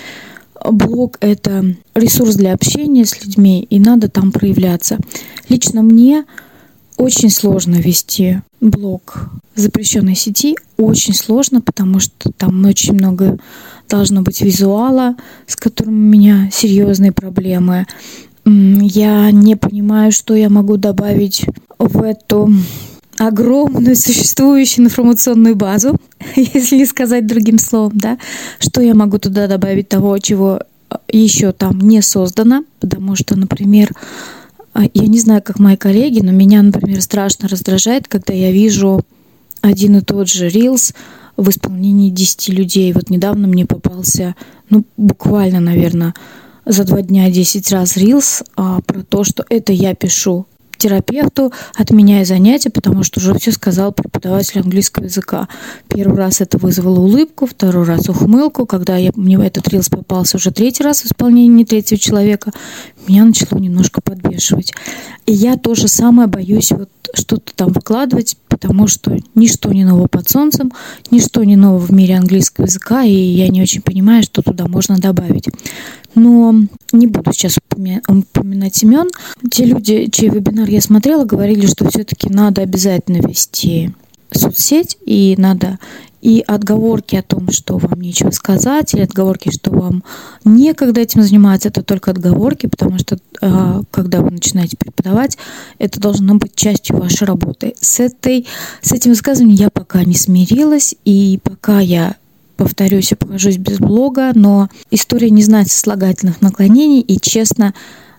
[0.71, 4.99] блог— это ресурс для общения с людьми, и надо там проявляться.
[5.49, 6.27] Лично мне
[6.99, 10.57] очень сложно вести блог в запрещенной сети.
[10.77, 13.39] Очень сложно, потому что там очень много
[13.89, 17.87] должно быть визуала, с которым у меня серьезные проблемы.
[18.45, 21.47] Я не понимаю, что я могу добавить
[21.79, 22.53] в эту
[23.19, 25.97] огромную существующую информационную базу,
[26.37, 28.19] если не сказать другим словом, да,
[28.59, 33.93] что я могу туда добавить того, чего э, еще там не создано, потому что, например,
[34.75, 39.03] э, я не знаю, как мои коллеги, но меня, например, страшно раздражает, когда я вижу
[39.63, 40.95] один и тот же Reels
[41.37, 42.93] в исполнении 10 людей.
[42.93, 44.35] Вот недавно мне попался,
[44.71, 46.15] ну, буквально, наверное,
[46.65, 52.25] за два дня 10 раз Reels а, про то, что это я пишу терапевту, отменяя
[52.25, 55.49] занятия, потому что уже все сказал преподаватель английского языка.
[55.89, 58.67] Первый раз это вызвало улыбку, второй раз ухмылку.
[58.67, 62.53] Когда я, мне этот рилс попался уже третий раз в исполнении третьего человека,
[63.07, 64.73] меня начало немножко подбешивать.
[65.27, 68.37] И я то же самое боюсь вот что-то там выкладывать,
[68.67, 70.73] потому что ничто не ново под солнцем,
[71.13, 74.99] ничто не ново в мире английского языка, и я не очень понимаю, что туда можно
[74.99, 75.49] добавить.
[76.17, 76.55] Но
[76.93, 79.09] не буду сейчас упоминать имен.
[79.51, 83.93] Те люди, чей вебинар я смотрела, говорили, что все-таки надо обязательно вести
[84.31, 85.79] соцсеть, и надо
[86.27, 90.03] и отговорки о том, что вам нечего сказать, или отговорки, что вам
[90.45, 95.39] некогда этим заниматься, это только отговорки, потому что а, когда вы начинаете преподавать,
[95.79, 97.75] это должно быть частью вашей работы.
[97.81, 98.47] С, этой,
[98.83, 102.17] с этим высказыванием я пока не смирилась, и пока я
[102.57, 107.73] повторюсь, я покажусь без блога, но история не знает сослагательных наклонений, и честно,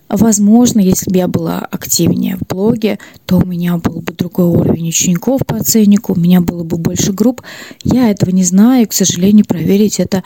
[0.09, 4.89] Возможно, если бы я была активнее в блоге, то у меня был бы другой уровень
[4.89, 7.41] учеников по оценнику, у меня было бы больше групп.
[7.83, 10.23] Я этого не знаю, и, к сожалению, проверить это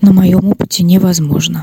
[0.00, 1.62] на моем опыте невозможно.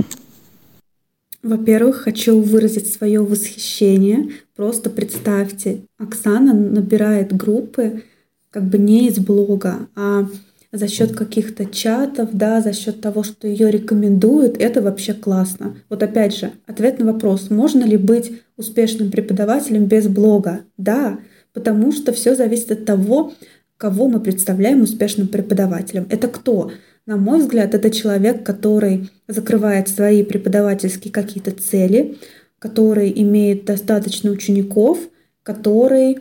[1.43, 4.29] Во-первых, хочу выразить свое восхищение.
[4.55, 8.03] Просто представьте, Оксана набирает группы
[8.51, 10.27] как бы не из блога, а
[10.71, 15.77] за счет каких-то чатов, да, за счет того, что ее рекомендуют, это вообще классно.
[15.89, 20.61] Вот опять же, ответ на вопрос, можно ли быть успешным преподавателем без блога?
[20.77, 21.19] Да,
[21.53, 23.33] потому что все зависит от того,
[23.77, 26.05] кого мы представляем успешным преподавателем.
[26.09, 26.71] Это кто?
[27.05, 32.17] На мой взгляд, это человек, который закрывает свои преподавательские какие-то цели,
[32.59, 34.99] который имеет достаточно учеников,
[35.41, 36.19] который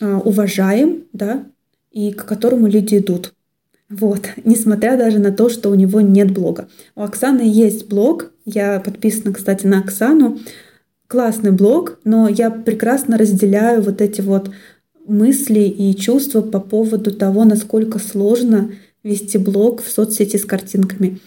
[0.00, 1.46] а, уважаем, да,
[1.90, 3.32] и к которому люди идут.
[3.90, 6.68] Вот, несмотря даже на то, что у него нет блога.
[6.94, 10.38] У Оксаны есть блог, я подписана, кстати, на Оксану.
[11.06, 14.50] Классный блог, но я прекрасно разделяю вот эти вот
[15.06, 18.72] мысли и чувства по поводу того, насколько сложно
[19.02, 21.18] вести блог в соцсети с картинками.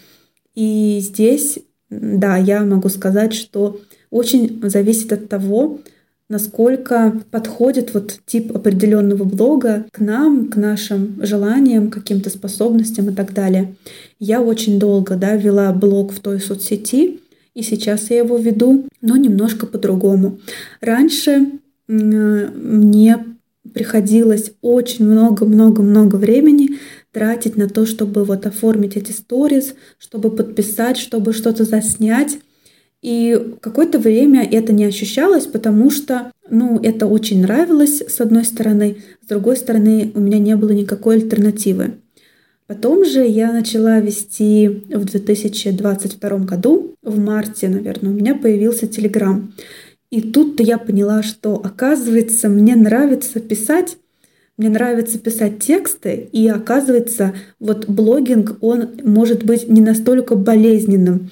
[0.54, 1.58] И здесь,
[1.90, 5.80] да, я могу сказать, что очень зависит от того,
[6.32, 13.34] насколько подходит вот тип определенного блога к нам, к нашим желаниям, каким-то способностям и так
[13.34, 13.76] далее.
[14.18, 17.20] Я очень долго да, вела блог в той соцсети,
[17.54, 20.40] и сейчас я его веду, но немножко по-другому.
[20.80, 21.52] Раньше
[21.90, 23.26] мне
[23.74, 26.80] приходилось очень много-много-много времени
[27.12, 32.40] тратить на то, чтобы вот оформить эти сторис, чтобы подписать, чтобы что-то заснять.
[33.02, 38.98] И какое-то время это не ощущалось, потому что, ну, это очень нравилось, с одной стороны,
[39.24, 41.96] с другой стороны, у меня не было никакой альтернативы.
[42.68, 49.52] Потом же я начала вести в 2022 году, в марте, наверное, у меня появился Телеграм.
[50.12, 53.98] И тут-то я поняла, что, оказывается, мне нравится писать,
[54.58, 61.32] мне нравится писать тексты, и оказывается, вот блогинг, он может быть не настолько болезненным.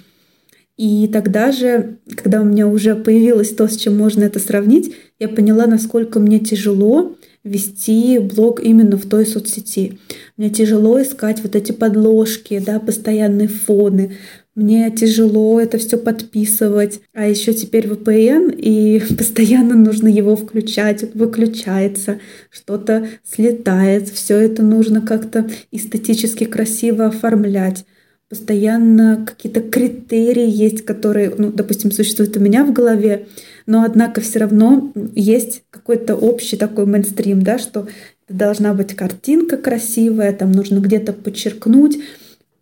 [0.79, 5.27] И тогда же, когда у меня уже появилось то, с чем можно это сравнить, я
[5.27, 9.99] поняла, насколько мне тяжело вести блог именно в той соцсети.
[10.37, 14.15] Мне тяжело искать вот эти подложки, да, постоянные фоны.
[14.55, 17.01] Мне тяжело это все подписывать.
[17.13, 24.07] А еще теперь VPN, и постоянно нужно его включать, выключается, что-то слетает.
[24.07, 27.83] Все это нужно как-то эстетически красиво оформлять
[28.29, 33.27] постоянно какие-то критерии есть, которые, ну, допустим, существуют у меня в голове,
[33.65, 37.87] но однако все равно есть какой-то общий такой мейнстрим, да, что
[38.29, 41.97] должна быть картинка красивая, там нужно где-то подчеркнуть,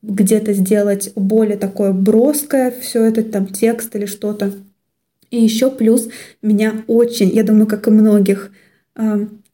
[0.02, 4.54] где-то сделать более такое броское все это, там текст или что-то.
[5.32, 6.08] И еще плюс
[6.42, 8.52] меня очень, я думаю, как и многих,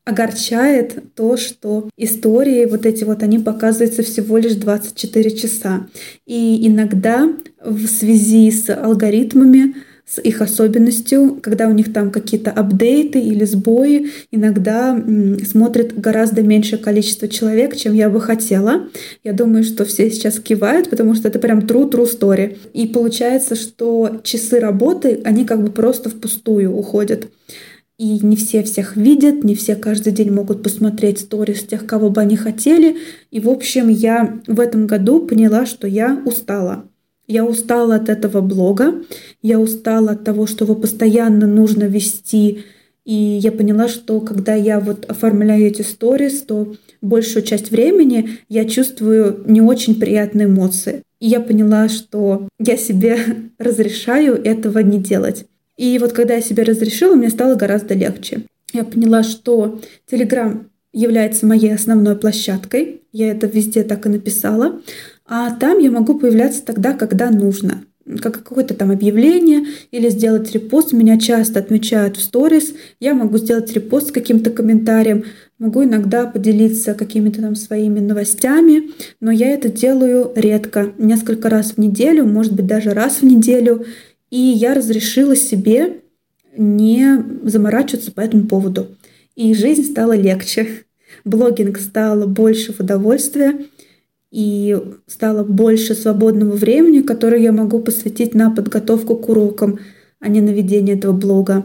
[0.05, 5.87] огорчает то, что истории вот эти вот, они показываются всего лишь 24 часа.
[6.25, 7.29] И иногда
[7.63, 14.11] в связи с алгоритмами, с их особенностью, когда у них там какие-то апдейты или сбои,
[14.31, 15.01] иногда
[15.49, 18.89] смотрит гораздо меньшее количество человек, чем я бы хотела.
[19.23, 22.57] Я думаю, что все сейчас кивают, потому что это прям true true story.
[22.73, 27.27] И получается, что часы работы, они как бы просто впустую уходят.
[27.99, 32.21] И не все всех видят, не все каждый день могут посмотреть сторис тех, кого бы
[32.21, 32.97] они хотели.
[33.29, 36.85] И, в общем, я в этом году поняла, что я устала.
[37.27, 38.95] Я устала от этого блога,
[39.41, 42.63] я устала от того, что его постоянно нужно вести.
[43.05, 48.65] И я поняла, что когда я вот оформляю эти сторис, то большую часть времени я
[48.65, 51.03] чувствую не очень приятные эмоции.
[51.19, 53.17] И я поняла, что я себе
[53.57, 55.45] разрешаю этого не делать.
[55.77, 58.43] И вот когда я себе разрешила, мне стало гораздо легче.
[58.73, 59.79] Я поняла, что
[60.11, 63.01] Telegram является моей основной площадкой.
[63.11, 64.81] Я это везде так и написала.
[65.25, 67.83] А там я могу появляться тогда, когда нужно.
[68.21, 70.91] Как какое-то там объявление или сделать репост.
[70.93, 72.73] Меня часто отмечают в сторис.
[72.99, 75.23] Я могу сделать репост с каким-то комментарием.
[75.57, 78.91] Могу иногда поделиться какими-то там своими новостями.
[79.19, 80.91] Но я это делаю редко.
[80.97, 83.85] Несколько раз в неделю, может быть даже раз в неделю.
[84.33, 86.01] И я разрешила себе
[86.57, 88.87] не заморачиваться по этому поводу.
[89.35, 90.85] И жизнь стала легче.
[91.23, 93.67] Блогинг стал больше в удовольствия
[94.31, 99.77] и стало больше свободного времени, которое я могу посвятить на подготовку к урокам,
[100.19, 101.63] а не на ведение этого блога.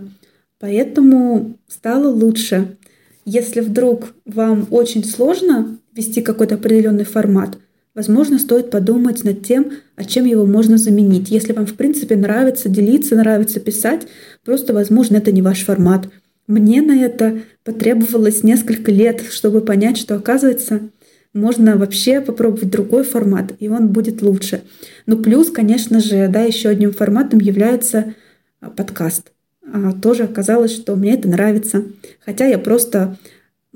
[0.60, 2.76] Поэтому стало лучше.
[3.24, 7.56] Если вдруг вам очень сложно вести какой-то определенный формат–
[7.98, 11.32] Возможно, стоит подумать над тем, а чем его можно заменить.
[11.32, 14.06] Если вам, в принципе, нравится делиться, нравится писать,
[14.44, 16.08] просто, возможно, это не ваш формат.
[16.46, 20.90] Мне на это потребовалось несколько лет, чтобы понять, что, оказывается,
[21.34, 24.62] можно вообще попробовать другой формат, и он будет лучше.
[25.06, 28.14] Ну, плюс, конечно же, да, еще одним форматом является
[28.60, 29.32] а, подкаст.
[29.72, 31.82] А, тоже оказалось, что мне это нравится.
[32.24, 33.18] Хотя я просто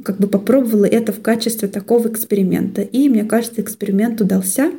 [0.02, 2.82] как бы попробовала это в качестве такого эксперимента.
[2.82, 4.72] И мне кажется, эксперимент удался,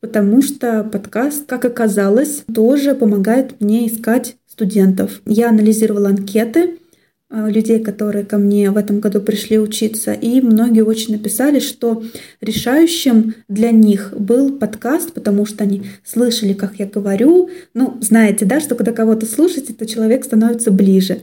[0.00, 5.22] потому что подкаст, как оказалось, тоже помогает мне искать студентов.
[5.24, 6.78] Я анализировала анкеты
[7.30, 12.02] э, людей, которые ко мне в этом году пришли учиться, и многие очень написали, что
[12.40, 17.48] решающим для них был подкаст, потому что они слышали, как я говорю.
[17.72, 21.22] Ну, знаете, да, что когда кого-то слушаете, то человек становится ближе.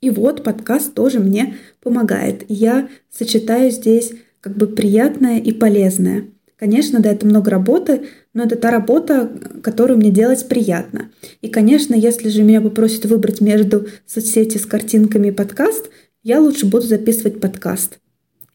[0.00, 2.44] И вот подкаст тоже мне помогает.
[2.48, 6.26] Я сочетаю здесь как бы приятное и полезное.
[6.56, 8.02] Конечно, да, это много работы,
[8.32, 9.30] но это та работа,
[9.62, 11.10] которую мне делать приятно.
[11.42, 15.90] И, конечно, если же меня попросят выбрать между соцсети с картинками и подкаст,
[16.22, 17.98] я лучше буду записывать подкаст.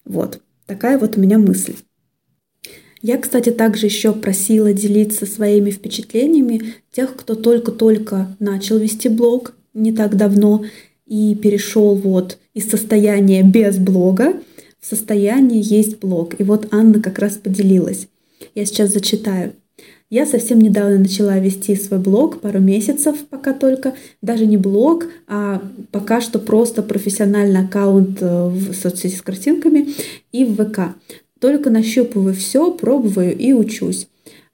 [0.06, 1.75] Вот, такая вот у меня мысль.
[3.02, 9.93] Я, кстати, также еще просила делиться своими впечатлениями тех, кто только-только начал вести блог не
[9.93, 10.66] так давно
[11.10, 14.36] и перешел вот из состояния без блога
[14.80, 16.39] в состояние есть блог.
[16.39, 18.07] И вот Анна как раз поделилась.
[18.55, 19.53] Я сейчас зачитаю.
[20.10, 23.93] Я совсем недавно начала вести свой блог, пару месяцев пока только.
[24.22, 29.89] Даже не блог, а пока что просто профессиональный аккаунт э, в соцсети с картинками
[30.32, 30.95] и в ВК.
[31.39, 34.07] Только нащупываю все, пробую и учусь.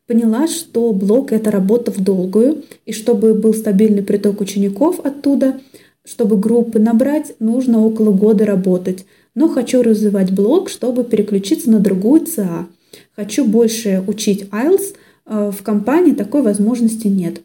[0.07, 5.59] Поняла, что блог– это работа в долгую, и чтобы был стабильный приток учеников оттуда,
[6.05, 9.05] чтобы группы набрать, нужно около года работать.
[9.33, 12.67] Но хочу развивать блог, чтобы переключиться на другую ЦА.
[13.15, 14.95] Хочу больше учить IELTS,
[15.25, 17.41] э, в компании такой возможности нет.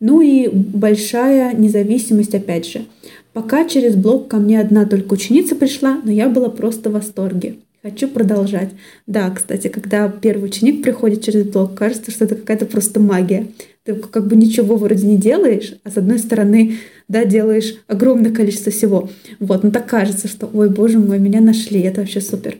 [0.00, 2.84] Ну и большая независимость опять же.
[3.32, 7.56] Пока через блог ко мне одна только ученица пришла, но я была просто в восторге.
[7.82, 8.70] Хочу продолжать.
[9.06, 13.46] Да, кстати, когда первый ученик приходит через блог, кажется, что это какая-то просто магия.
[13.84, 16.76] Ты как бы ничего вроде не делаешь, а с одной стороны,
[17.08, 19.08] да, делаешь огромное количество всего.
[19.38, 22.58] Вот, но так кажется, что, ой, боже мой, меня нашли, это вообще супер.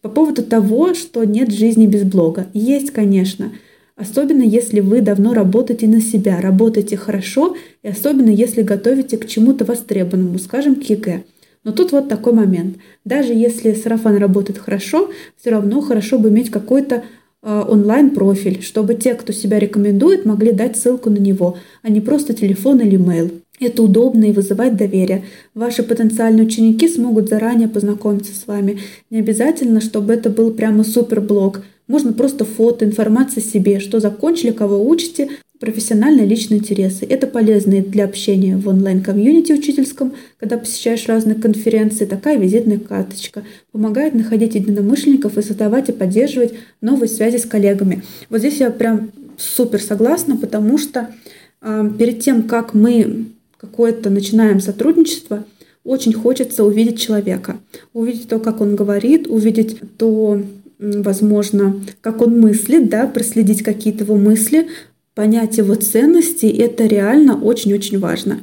[0.00, 2.46] По поводу того, что нет жизни без блога.
[2.54, 3.52] Есть, конечно.
[3.96, 9.66] Особенно если вы давно работаете на себя, работаете хорошо, и особенно если готовите к чему-то
[9.66, 11.24] востребованному, скажем, к ЕГЭ.
[11.64, 12.78] Но тут вот такой момент.
[13.04, 17.04] Даже если сарафан работает хорошо, все равно хорошо бы иметь какой-то
[17.42, 22.80] онлайн-профиль, чтобы те, кто себя рекомендует, могли дать ссылку на него, а не просто телефон
[22.80, 23.32] или mail.
[23.60, 25.24] Это удобно и вызывает доверие.
[25.54, 28.78] Ваши потенциальные ученики смогут заранее познакомиться с вами.
[29.10, 31.62] Не обязательно, чтобы это был прямо суперблог.
[31.86, 35.28] Можно просто фото, информация о себе, что закончили, кого учите,
[35.62, 37.06] профессиональные личные интересы.
[37.08, 42.04] Это полезно для общения в онлайн-комьюнити учительском, когда посещаешь разные конференции.
[42.04, 48.02] Такая визитная карточка помогает находить единомышленников и создавать и поддерживать новые связи с коллегами.
[48.28, 51.10] Вот здесь я прям супер согласна, потому что
[51.60, 55.44] э, перед тем, как мы какое-то начинаем сотрудничество,
[55.84, 57.58] очень хочется увидеть человека,
[57.92, 60.42] увидеть то, как он говорит, увидеть то,
[60.80, 64.66] возможно, как он мыслит, да, проследить какие-то его мысли,
[65.14, 68.40] понять его ценности, это реально очень-очень важно.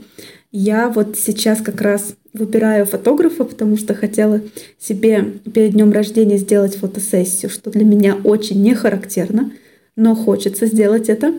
[0.51, 4.41] Я вот сейчас как раз выбираю фотографа, потому что хотела
[4.79, 9.51] себе перед днем рождения сделать фотосессию, что для меня очень не характерно,
[9.95, 11.33] но хочется сделать это.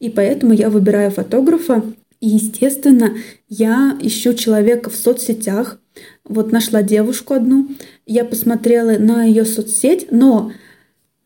[0.00, 1.82] И поэтому я выбираю фотографа.
[2.20, 3.14] И, естественно,
[3.48, 5.78] я ищу человека в соцсетях.
[6.24, 7.68] Вот нашла девушку одну,
[8.04, 10.52] я посмотрела на ее соцсеть, но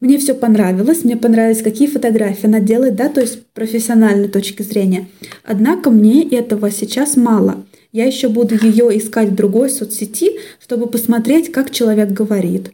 [0.01, 5.09] мне все понравилось, мне понравились, какие фотографии она делает, да, то есть профессиональной точки зрения.
[5.44, 7.64] Однако мне этого сейчас мало.
[7.92, 12.72] Я еще буду ее искать в другой соцсети, чтобы посмотреть, как человек говорит,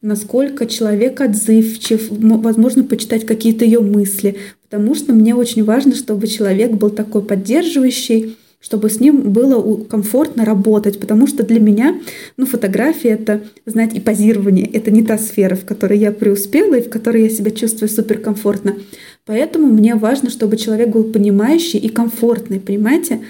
[0.00, 4.36] насколько человек отзывчив, возможно, почитать какие-то ее мысли,
[4.68, 10.46] потому что мне очень важно, чтобы человек был такой поддерживающий, чтобы с ним было комфортно
[10.46, 12.00] работать, потому что для меня
[12.38, 16.82] ну, фотография— это, знаете, и позирование— это не та сфера, в которой я преуспела и
[16.82, 18.76] в которой я себя чувствую суперкомфортно.
[19.26, 23.20] Поэтому мне важно, чтобы человек был понимающий и комфортный, понимаете?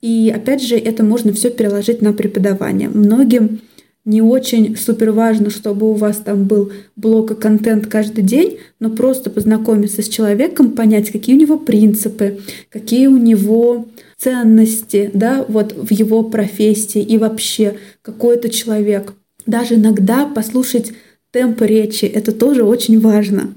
[0.00, 2.88] И опять же, это можно все переложить на преподавание.
[2.88, 3.60] Многим
[4.06, 8.88] не очень супер важно, чтобы у вас там был блок и контент каждый день, но
[8.88, 12.38] просто познакомиться с человеком, понять, какие у него принципы,
[12.70, 13.88] какие у него
[14.20, 19.14] ценности, да, вот в его профессии и вообще какой то человек.
[19.46, 20.92] Даже иногда послушать
[21.30, 23.54] темп речи, это тоже очень важно.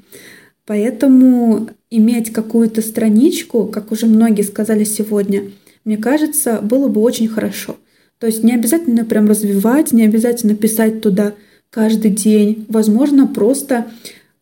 [0.65, 5.51] Поэтому иметь какую-то страничку, как уже многие сказали сегодня,
[5.83, 7.75] мне кажется, было бы очень хорошо.
[8.17, 11.33] То есть не обязательно прям развивать, не обязательно писать туда
[11.69, 12.65] каждый день.
[12.69, 13.87] Возможно, просто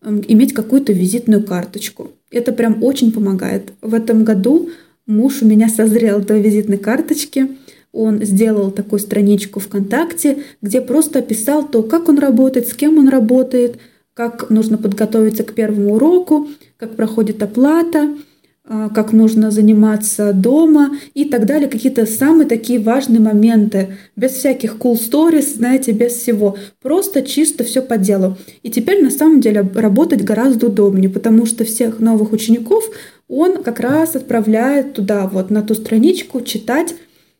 [0.03, 2.11] эм, иметь какую-то визитную карточку.
[2.29, 3.73] Это прям очень помогает.
[3.81, 4.69] В этом году
[5.07, 7.49] Муж у меня созрел до визитной карточки.
[7.91, 13.09] Он сделал такую страничку ВКонтакте, где просто описал то, как он работает, с кем он
[13.09, 13.79] работает,
[14.13, 16.47] как нужно подготовиться к первому уроку,
[16.77, 18.15] как проходит оплата,
[18.63, 21.67] а, как нужно заниматься дома и так далее.
[21.67, 26.55] Какие-то самые такие важные моменты, без всяких cool stories, знаете, без всего.
[26.81, 28.37] Просто чисто все по делу.
[28.63, 32.85] И теперь на самом деле работать гораздо удобнее, потому что всех новых учеников
[33.31, 36.93] он как раз отправляет туда, вот на ту страничку, читать,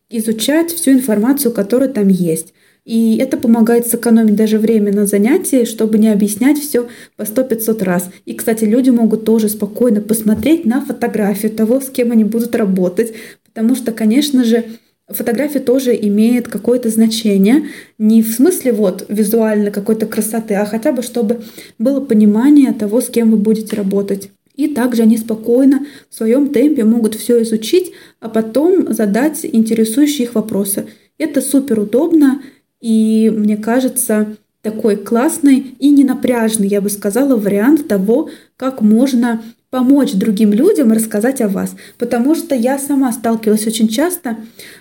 [0.10, 2.54] изучать всю информацию, которая там есть.
[2.86, 6.88] И это помогает сэкономить даже время на занятии, чтобы не объяснять все
[7.18, 8.10] по сто пятьсот раз.
[8.26, 13.14] И, кстати, люди могут тоже спокойно посмотреть на фотографию того, с кем они будут работать,
[13.46, 14.64] потому что, конечно же,
[15.10, 17.68] фотография тоже имеет какое-то значение,
[17.98, 21.42] не в смысле вот визуально какой-то красоты, а хотя бы чтобы
[21.78, 24.32] было понимание того, с кем вы будете работать.
[24.56, 30.36] И также они спокойно в своем темпе могут все изучить, а потом задать интересующие их
[30.36, 30.88] вопросы.
[31.18, 32.42] Это супер удобно
[32.82, 40.14] и, мне кажется, такой классный и ненапряжный, я бы сказала, вариант того, как можно помочь
[40.14, 41.76] другим людям рассказать о вас.
[41.98, 44.38] Потому что я сама сталкивалась очень часто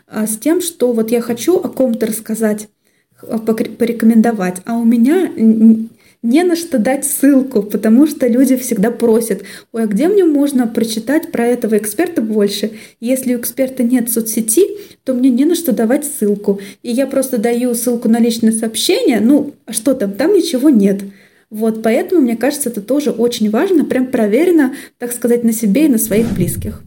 [0.07, 2.69] а, с тем, что вот я хочу о ком-то рассказать,
[3.21, 5.31] порекомендовать, а у меня
[6.23, 9.43] не на что дать ссылку, потому что люди всегда просят,
[9.73, 12.73] ой, а где мне можно прочитать про этого эксперта больше?
[13.01, 14.65] Если у эксперта нет соцсети,
[15.05, 16.61] то мне не на что давать ссылку.
[16.83, 20.13] И я просто даю ссылку на личное сообщение, ну, а что там?
[20.13, 21.03] Там ничего нет.
[21.49, 25.89] Вот, поэтому, мне кажется, это тоже очень важно, прям проверено, так сказать, на себе и
[25.89, 26.83] на своих близких.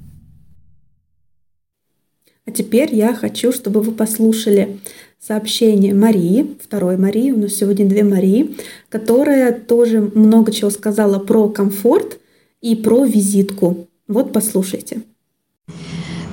[2.46, 4.80] А теперь я хочу, чтобы вы послушали
[5.26, 8.58] сообщение Марии, второй Марии, у нас сегодня две Марии,
[8.90, 12.20] которая тоже много чего сказала про комфорт
[12.62, 13.88] и про визитку.
[14.10, 15.04] Вот послушайте.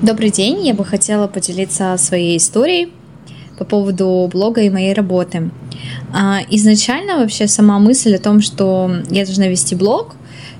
[0.01, 2.91] Добрый день, я бы хотела поделиться своей историей
[3.57, 5.51] по поводу блога и моей работы.
[6.13, 10.15] А, изначально вообще сама мысль о том, что я должна вести блог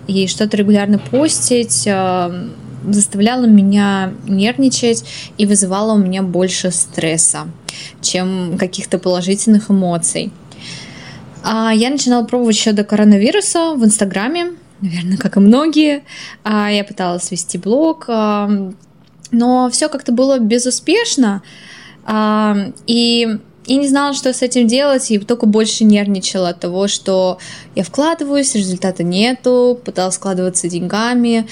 [0.08, 2.50] и что-то регулярно постить, а,
[2.88, 5.04] заставляла меня нервничать
[5.38, 7.48] и вызывала у меня больше стресса,
[8.02, 10.32] чем каких-то положительных эмоций.
[11.44, 16.04] А я начинала пробовать еще до коронавируса в Инстаграме, наверное, как и многие.
[16.44, 18.50] А я пыталась вести блог, а,
[19.32, 21.42] но все как-то было безуспешно.
[22.06, 26.88] А, и и не знала, что с этим делать, и только больше нервничала от того,
[26.88, 27.38] что
[27.76, 31.48] я вкладываюсь, результата нету, пыталась складываться деньгами.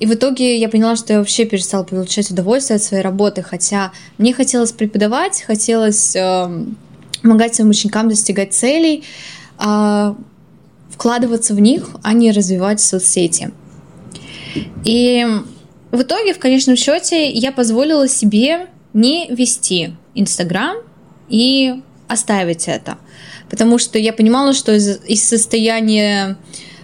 [0.00, 3.92] И в итоге я поняла, что я вообще перестала получать удовольствие от своей работы, хотя
[4.18, 6.64] мне хотелось преподавать, хотелось э,
[7.22, 9.04] помогать своим ученикам достигать целей,
[9.64, 10.14] э,
[10.90, 13.52] вкладываться в них, а не развивать соцсети.
[14.84, 15.24] И
[15.92, 20.76] в итоге, в конечном счете, я позволила себе не вести Инстаграм
[21.32, 22.98] и оставить это.
[23.50, 26.36] Потому что я понимала, что из, из состояния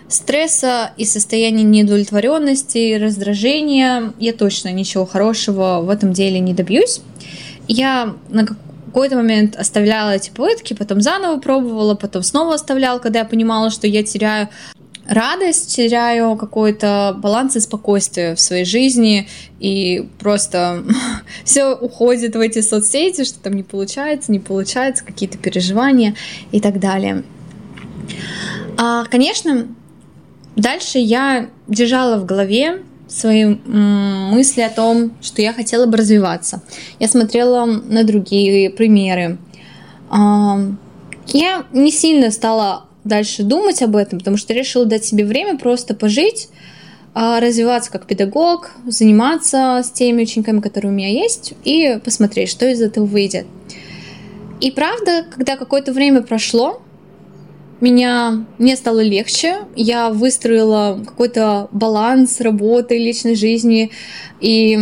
[0.08, 7.02] стресса и состояния неудовлетворенности, раздражения я точно ничего хорошего в этом деле не добьюсь.
[7.68, 13.24] Я на какой-то момент оставляла эти попытки, потом заново пробовала, потом снова оставляла, когда я
[13.26, 14.48] понимала, что я теряю
[15.08, 19.28] радость, теряю какой-то баланс и спокойствие в своей жизни,
[19.58, 20.84] и просто
[21.44, 26.14] все уходит в эти соцсети, что там не получается, не получается, какие-то переживания
[26.52, 27.24] и так далее.
[28.76, 29.66] А, конечно,
[30.58, 36.62] Дальше я держала в голове свои мысли о том, что я хотела бы развиваться.
[36.98, 39.38] Я смотрела на другие примеры.
[40.10, 45.94] Я не сильно стала дальше думать об этом, потому что решила дать себе время просто
[45.94, 46.48] пожить,
[47.14, 52.68] а, развиваться как педагог, заниматься с теми учениками, которые у меня есть, и посмотреть, что
[52.70, 53.46] из этого выйдет.
[54.60, 56.82] И правда, когда какое-то время прошло,
[57.80, 63.90] меня, мне стало легче, я выстроила какой-то баланс работы, личной жизни,
[64.40, 64.76] и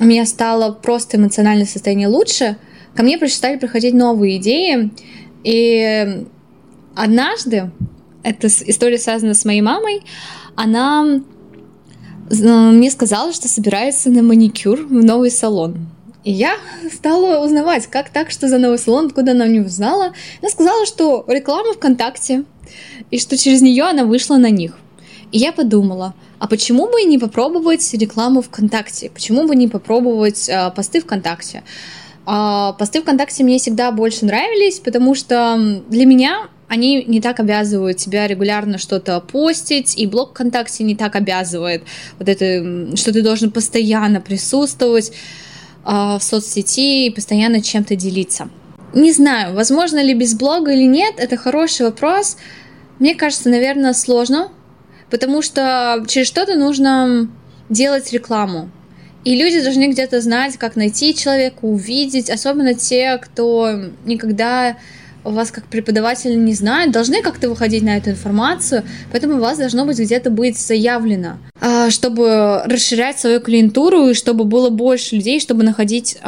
[0.00, 2.56] у меня стало просто эмоциональное состояние лучше,
[2.94, 4.90] ко мне стали приходить новые идеи,
[5.44, 6.26] и
[6.94, 7.70] однажды,
[8.22, 10.02] эта история связана с моей мамой,
[10.56, 11.20] она
[12.30, 15.88] мне сказала, что собирается на маникюр в новый салон.
[16.24, 16.56] И я
[16.92, 20.12] стала узнавать, как так, что за новый салон, откуда она мне узнала.
[20.40, 22.44] Она сказала, что реклама ВКонтакте,
[23.10, 24.78] и что через нее она вышла на них.
[25.32, 29.10] И я подумала, а почему бы не попробовать рекламу ВКонтакте?
[29.10, 31.62] Почему бы не попробовать а, посты ВКонтакте?
[32.24, 37.98] А, посты ВКонтакте мне всегда больше нравились, потому что для меня они не так обязывают
[37.98, 41.82] тебя регулярно что-то постить, и блог ВКонтакте не так обязывает
[42.18, 45.12] вот это, что ты должен постоянно присутствовать.
[45.84, 48.48] А, в соцсети и постоянно чем-то делиться.
[48.94, 52.38] Не знаю, возможно ли без блога или нет, это хороший вопрос.
[52.98, 54.50] Мне кажется, наверное, сложно,
[55.10, 57.28] потому что через что-то нужно
[57.68, 58.70] делать рекламу.
[59.24, 63.70] И люди должны где-то знать, как найти человека, увидеть, особенно те, кто
[64.04, 64.76] никогда
[65.30, 69.84] вас как преподавателя не знают, должны как-то выходить на эту информацию, поэтому у вас должно
[69.84, 75.62] быть где-то быть заявлено, а, чтобы расширять свою клиентуру и чтобы было больше людей, чтобы
[75.62, 76.18] находить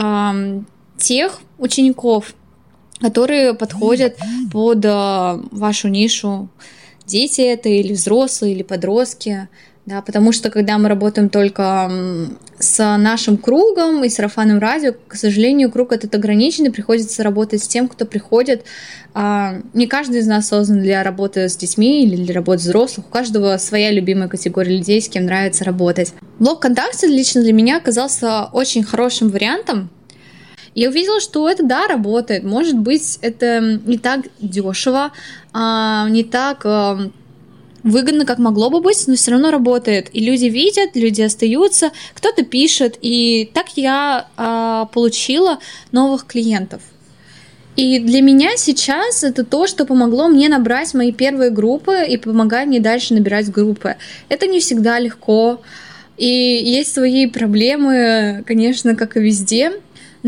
[0.99, 2.35] тех учеников,
[3.01, 4.17] которые подходят
[4.53, 6.49] под а, вашу нишу.
[7.07, 9.49] Дети это или взрослые, или подростки
[9.87, 11.89] да, потому что когда мы работаем только
[12.59, 17.87] с нашим кругом и сарафанным радио, к сожалению, круг этот ограниченный, приходится работать с тем,
[17.87, 18.65] кто приходит.
[19.15, 23.07] А, не каждый из нас создан для работы с детьми или для работы с взрослых,
[23.07, 26.15] у каждого своя любимая категория людей, с кем нравится работать.
[26.41, 29.91] Блог ВКонтакте лично для меня оказался очень хорошим вариантом,
[30.75, 32.45] я увидела, что это, да, работает.
[32.45, 35.13] Может быть, это не так дешево,
[35.55, 36.67] а, не так
[37.87, 40.11] выгодно, как могло бы быть, но все равно работает.
[40.13, 42.99] И люди видят, люди остаются, кто-то пишет.
[43.01, 45.59] И так я а, получила
[45.93, 46.83] новых клиентов.
[47.77, 52.69] И для меня сейчас это то, что помогло мне набрать мои первые группы и помогает
[52.69, 53.97] мне дальше набирать группы.
[54.29, 55.61] Это не всегда легко,
[56.17, 59.73] и есть свои проблемы, конечно, как и везде.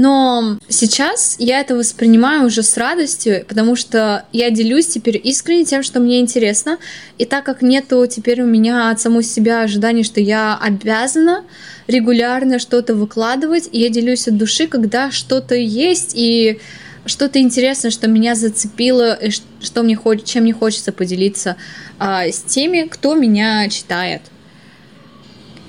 [0.00, 5.82] Но сейчас я это воспринимаю уже с радостью, потому что я делюсь теперь искренне тем,
[5.82, 6.78] что мне интересно.
[7.18, 11.44] И так как нету теперь у меня от самой себя ожидания, что я обязана
[11.88, 16.60] регулярно что-то выкладывать, я делюсь от души, когда что-то есть, и
[17.04, 21.56] что-то интересное, что меня зацепило, и что мне чем мне хочется поделиться
[21.98, 24.22] а, с теми, кто меня читает.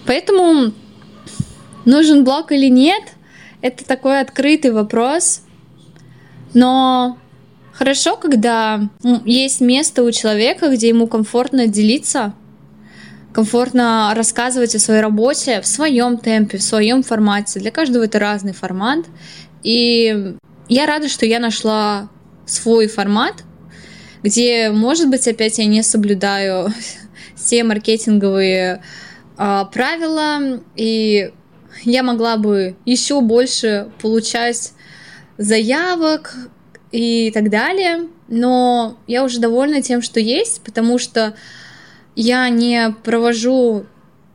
[0.06, 0.72] Поэтому
[1.86, 3.02] нужен блог или нет,
[3.62, 5.42] это такой открытый вопрос.
[6.54, 7.18] Но
[7.74, 8.90] хорошо, когда
[9.26, 12.34] есть место у человека, где ему комфортно делиться,
[13.34, 17.60] комфортно рассказывать о своей работе в своем темпе, в своем формате.
[17.60, 19.06] Для каждого это разный формат.
[19.62, 20.36] И
[20.68, 22.10] я рада, что я нашла
[22.46, 23.44] свой формат,
[24.24, 26.74] где, может быть, опять я не соблюдаю
[27.36, 28.82] все маркетинговые
[29.38, 31.32] э, правила, и
[31.84, 34.74] я могла бы еще больше получать
[35.38, 36.36] заявок
[36.92, 41.36] и так далее, но я уже довольна тем, что есть, потому что
[42.16, 43.86] я не провожу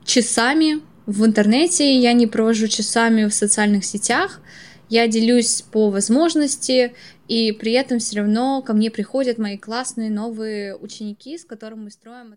[0.05, 4.41] часами в интернете, я не провожу часами в социальных сетях,
[4.89, 6.95] я делюсь по возможности,
[7.29, 11.91] и при этом все равно ко мне приходят мои классные новые ученики, с которыми мы
[11.91, 12.37] строим.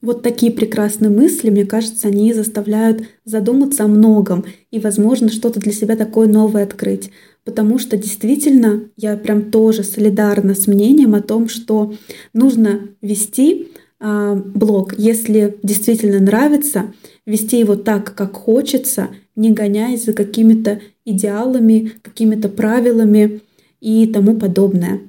[0.00, 5.72] Вот такие прекрасные мысли, мне кажется, они заставляют задуматься о многом и, возможно, что-то для
[5.72, 7.10] себя такое новое открыть.
[7.44, 11.94] Потому что действительно я прям тоже солидарна с мнением о том, что
[12.32, 13.68] нужно вести
[13.98, 16.92] э, блог, если действительно нравится,
[17.26, 23.40] вести его так, как хочется, не гоняясь за какими-то идеалами, какими-то правилами
[23.80, 25.00] и тому подобное.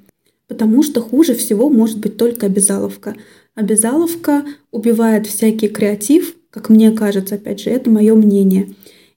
[0.48, 3.16] Потому что хуже всего может быть только обязаловка.
[3.60, 8.70] Обязаловка убивает всякий креатив, как мне кажется, опять же, это мое мнение,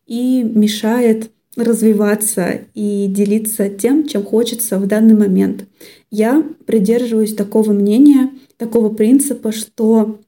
[0.05, 5.67] и мешает развиваться и делиться тем, чем хочется в данный момент.
[6.11, 10.19] Я придерживаюсь такого мнения, такого принципа, что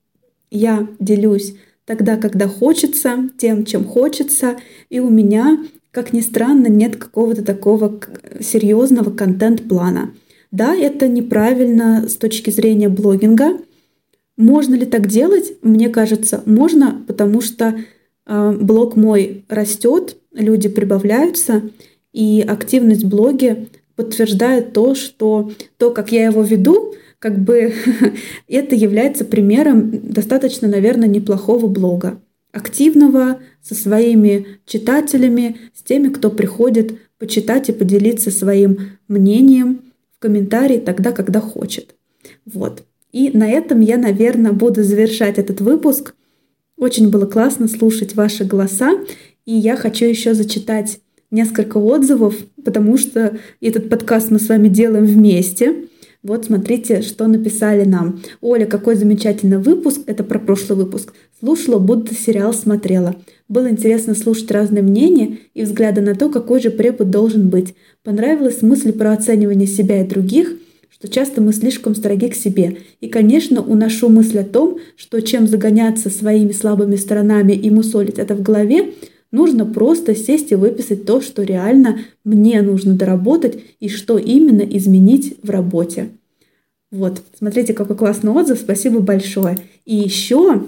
[0.48, 4.58] я делюсь тогда, когда хочется, тем, чем хочется,
[4.90, 5.58] и у меня
[5.90, 8.00] как ни странно, нет какого-то такого
[8.40, 10.14] серьезного контент-плана.
[10.52, 13.58] Да, это неправильно с точки зрения блогинга.
[14.37, 15.53] Можно ли так делать?
[15.62, 17.76] Мне кажется, можно, потому что
[18.26, 21.62] э, блог мой растет, люди прибавляются,
[22.12, 23.66] и активность блоге
[23.97, 27.72] подтверждает то, что то, как я его веду, как бы
[28.49, 32.20] это является примером достаточно, наверное, неплохого блога
[32.55, 39.80] активного, со своими читателями, с теми, кто приходит почитать и поделиться своим мнением
[40.14, 41.95] в комментарии тогда, когда хочет.
[42.47, 42.85] Вот.
[43.14, 46.16] И на этом я, наверное, буду завершать этот выпуск.
[46.76, 48.90] Очень было классно слушать ваши голоса,
[49.46, 50.98] и я хочу еще зачитать
[51.30, 52.34] несколько отзывов,
[52.64, 55.84] потому что этот подкаст мы с вами делаем вместе.
[56.24, 58.20] Вот смотрите, что написали нам.
[58.40, 60.00] Оля, какой замечательный выпуск.
[60.06, 61.12] Это про прошлый выпуск.
[61.38, 63.14] Слушала, будто сериал смотрела.
[63.48, 67.76] Было интересно слушать разные мнения и взгляды на то, какой же препод должен быть.
[68.02, 70.56] Понравилась мысль про оценивание себя и других,
[71.05, 72.78] что часто мы слишком строги к себе.
[73.02, 78.34] И, конечно, уношу мысль о том, что чем загоняться своими слабыми сторонами и мусолить это
[78.34, 78.94] в голове,
[79.30, 85.36] нужно просто сесть и выписать то, что реально мне нужно доработать и что именно изменить
[85.42, 86.09] в работе.
[86.90, 89.59] Вот, смотрите, какой классный отзыв, спасибо большое.
[89.84, 90.64] И еще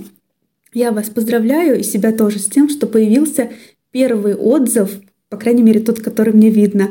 [0.74, 3.49] я вас поздравляю и себя тоже с тем, что появился
[3.91, 6.91] первый отзыв, по крайней мере тот, который мне видно,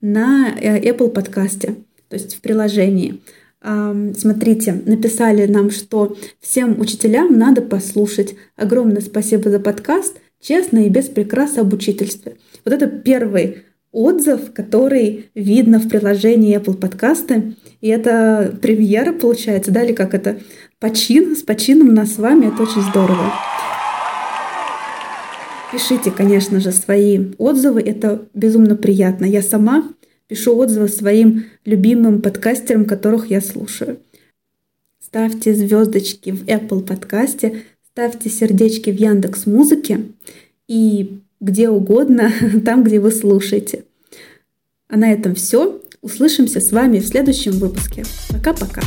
[0.00, 1.74] на э, Apple подкасте,
[2.14, 3.20] то есть в приложении.
[3.60, 8.36] Смотрите, написали нам, что всем учителям надо послушать.
[8.56, 12.36] Огромное спасибо за подкаст, честно и без прикрас об учительстве.
[12.64, 17.56] Вот это первый отзыв, который видно в приложении Apple подкасты.
[17.80, 20.38] И это премьера получается, да, или как это?
[20.78, 23.32] Почин, с почином нас с вами, это очень здорово.
[25.72, 29.24] Пишите, конечно же, свои отзывы, это безумно приятно.
[29.24, 29.88] Я сама
[30.28, 33.98] пишу отзывы своим любимым подкастерам, которых я слушаю.
[35.00, 40.00] Ставьте звездочки в Apple подкасте, ставьте сердечки в Яндекс Музыке
[40.66, 42.32] и где угодно,
[42.64, 43.84] там, где вы слушаете.
[44.88, 45.80] А на этом все.
[46.02, 48.04] Услышимся с вами в следующем выпуске.
[48.30, 48.82] Пока-пока.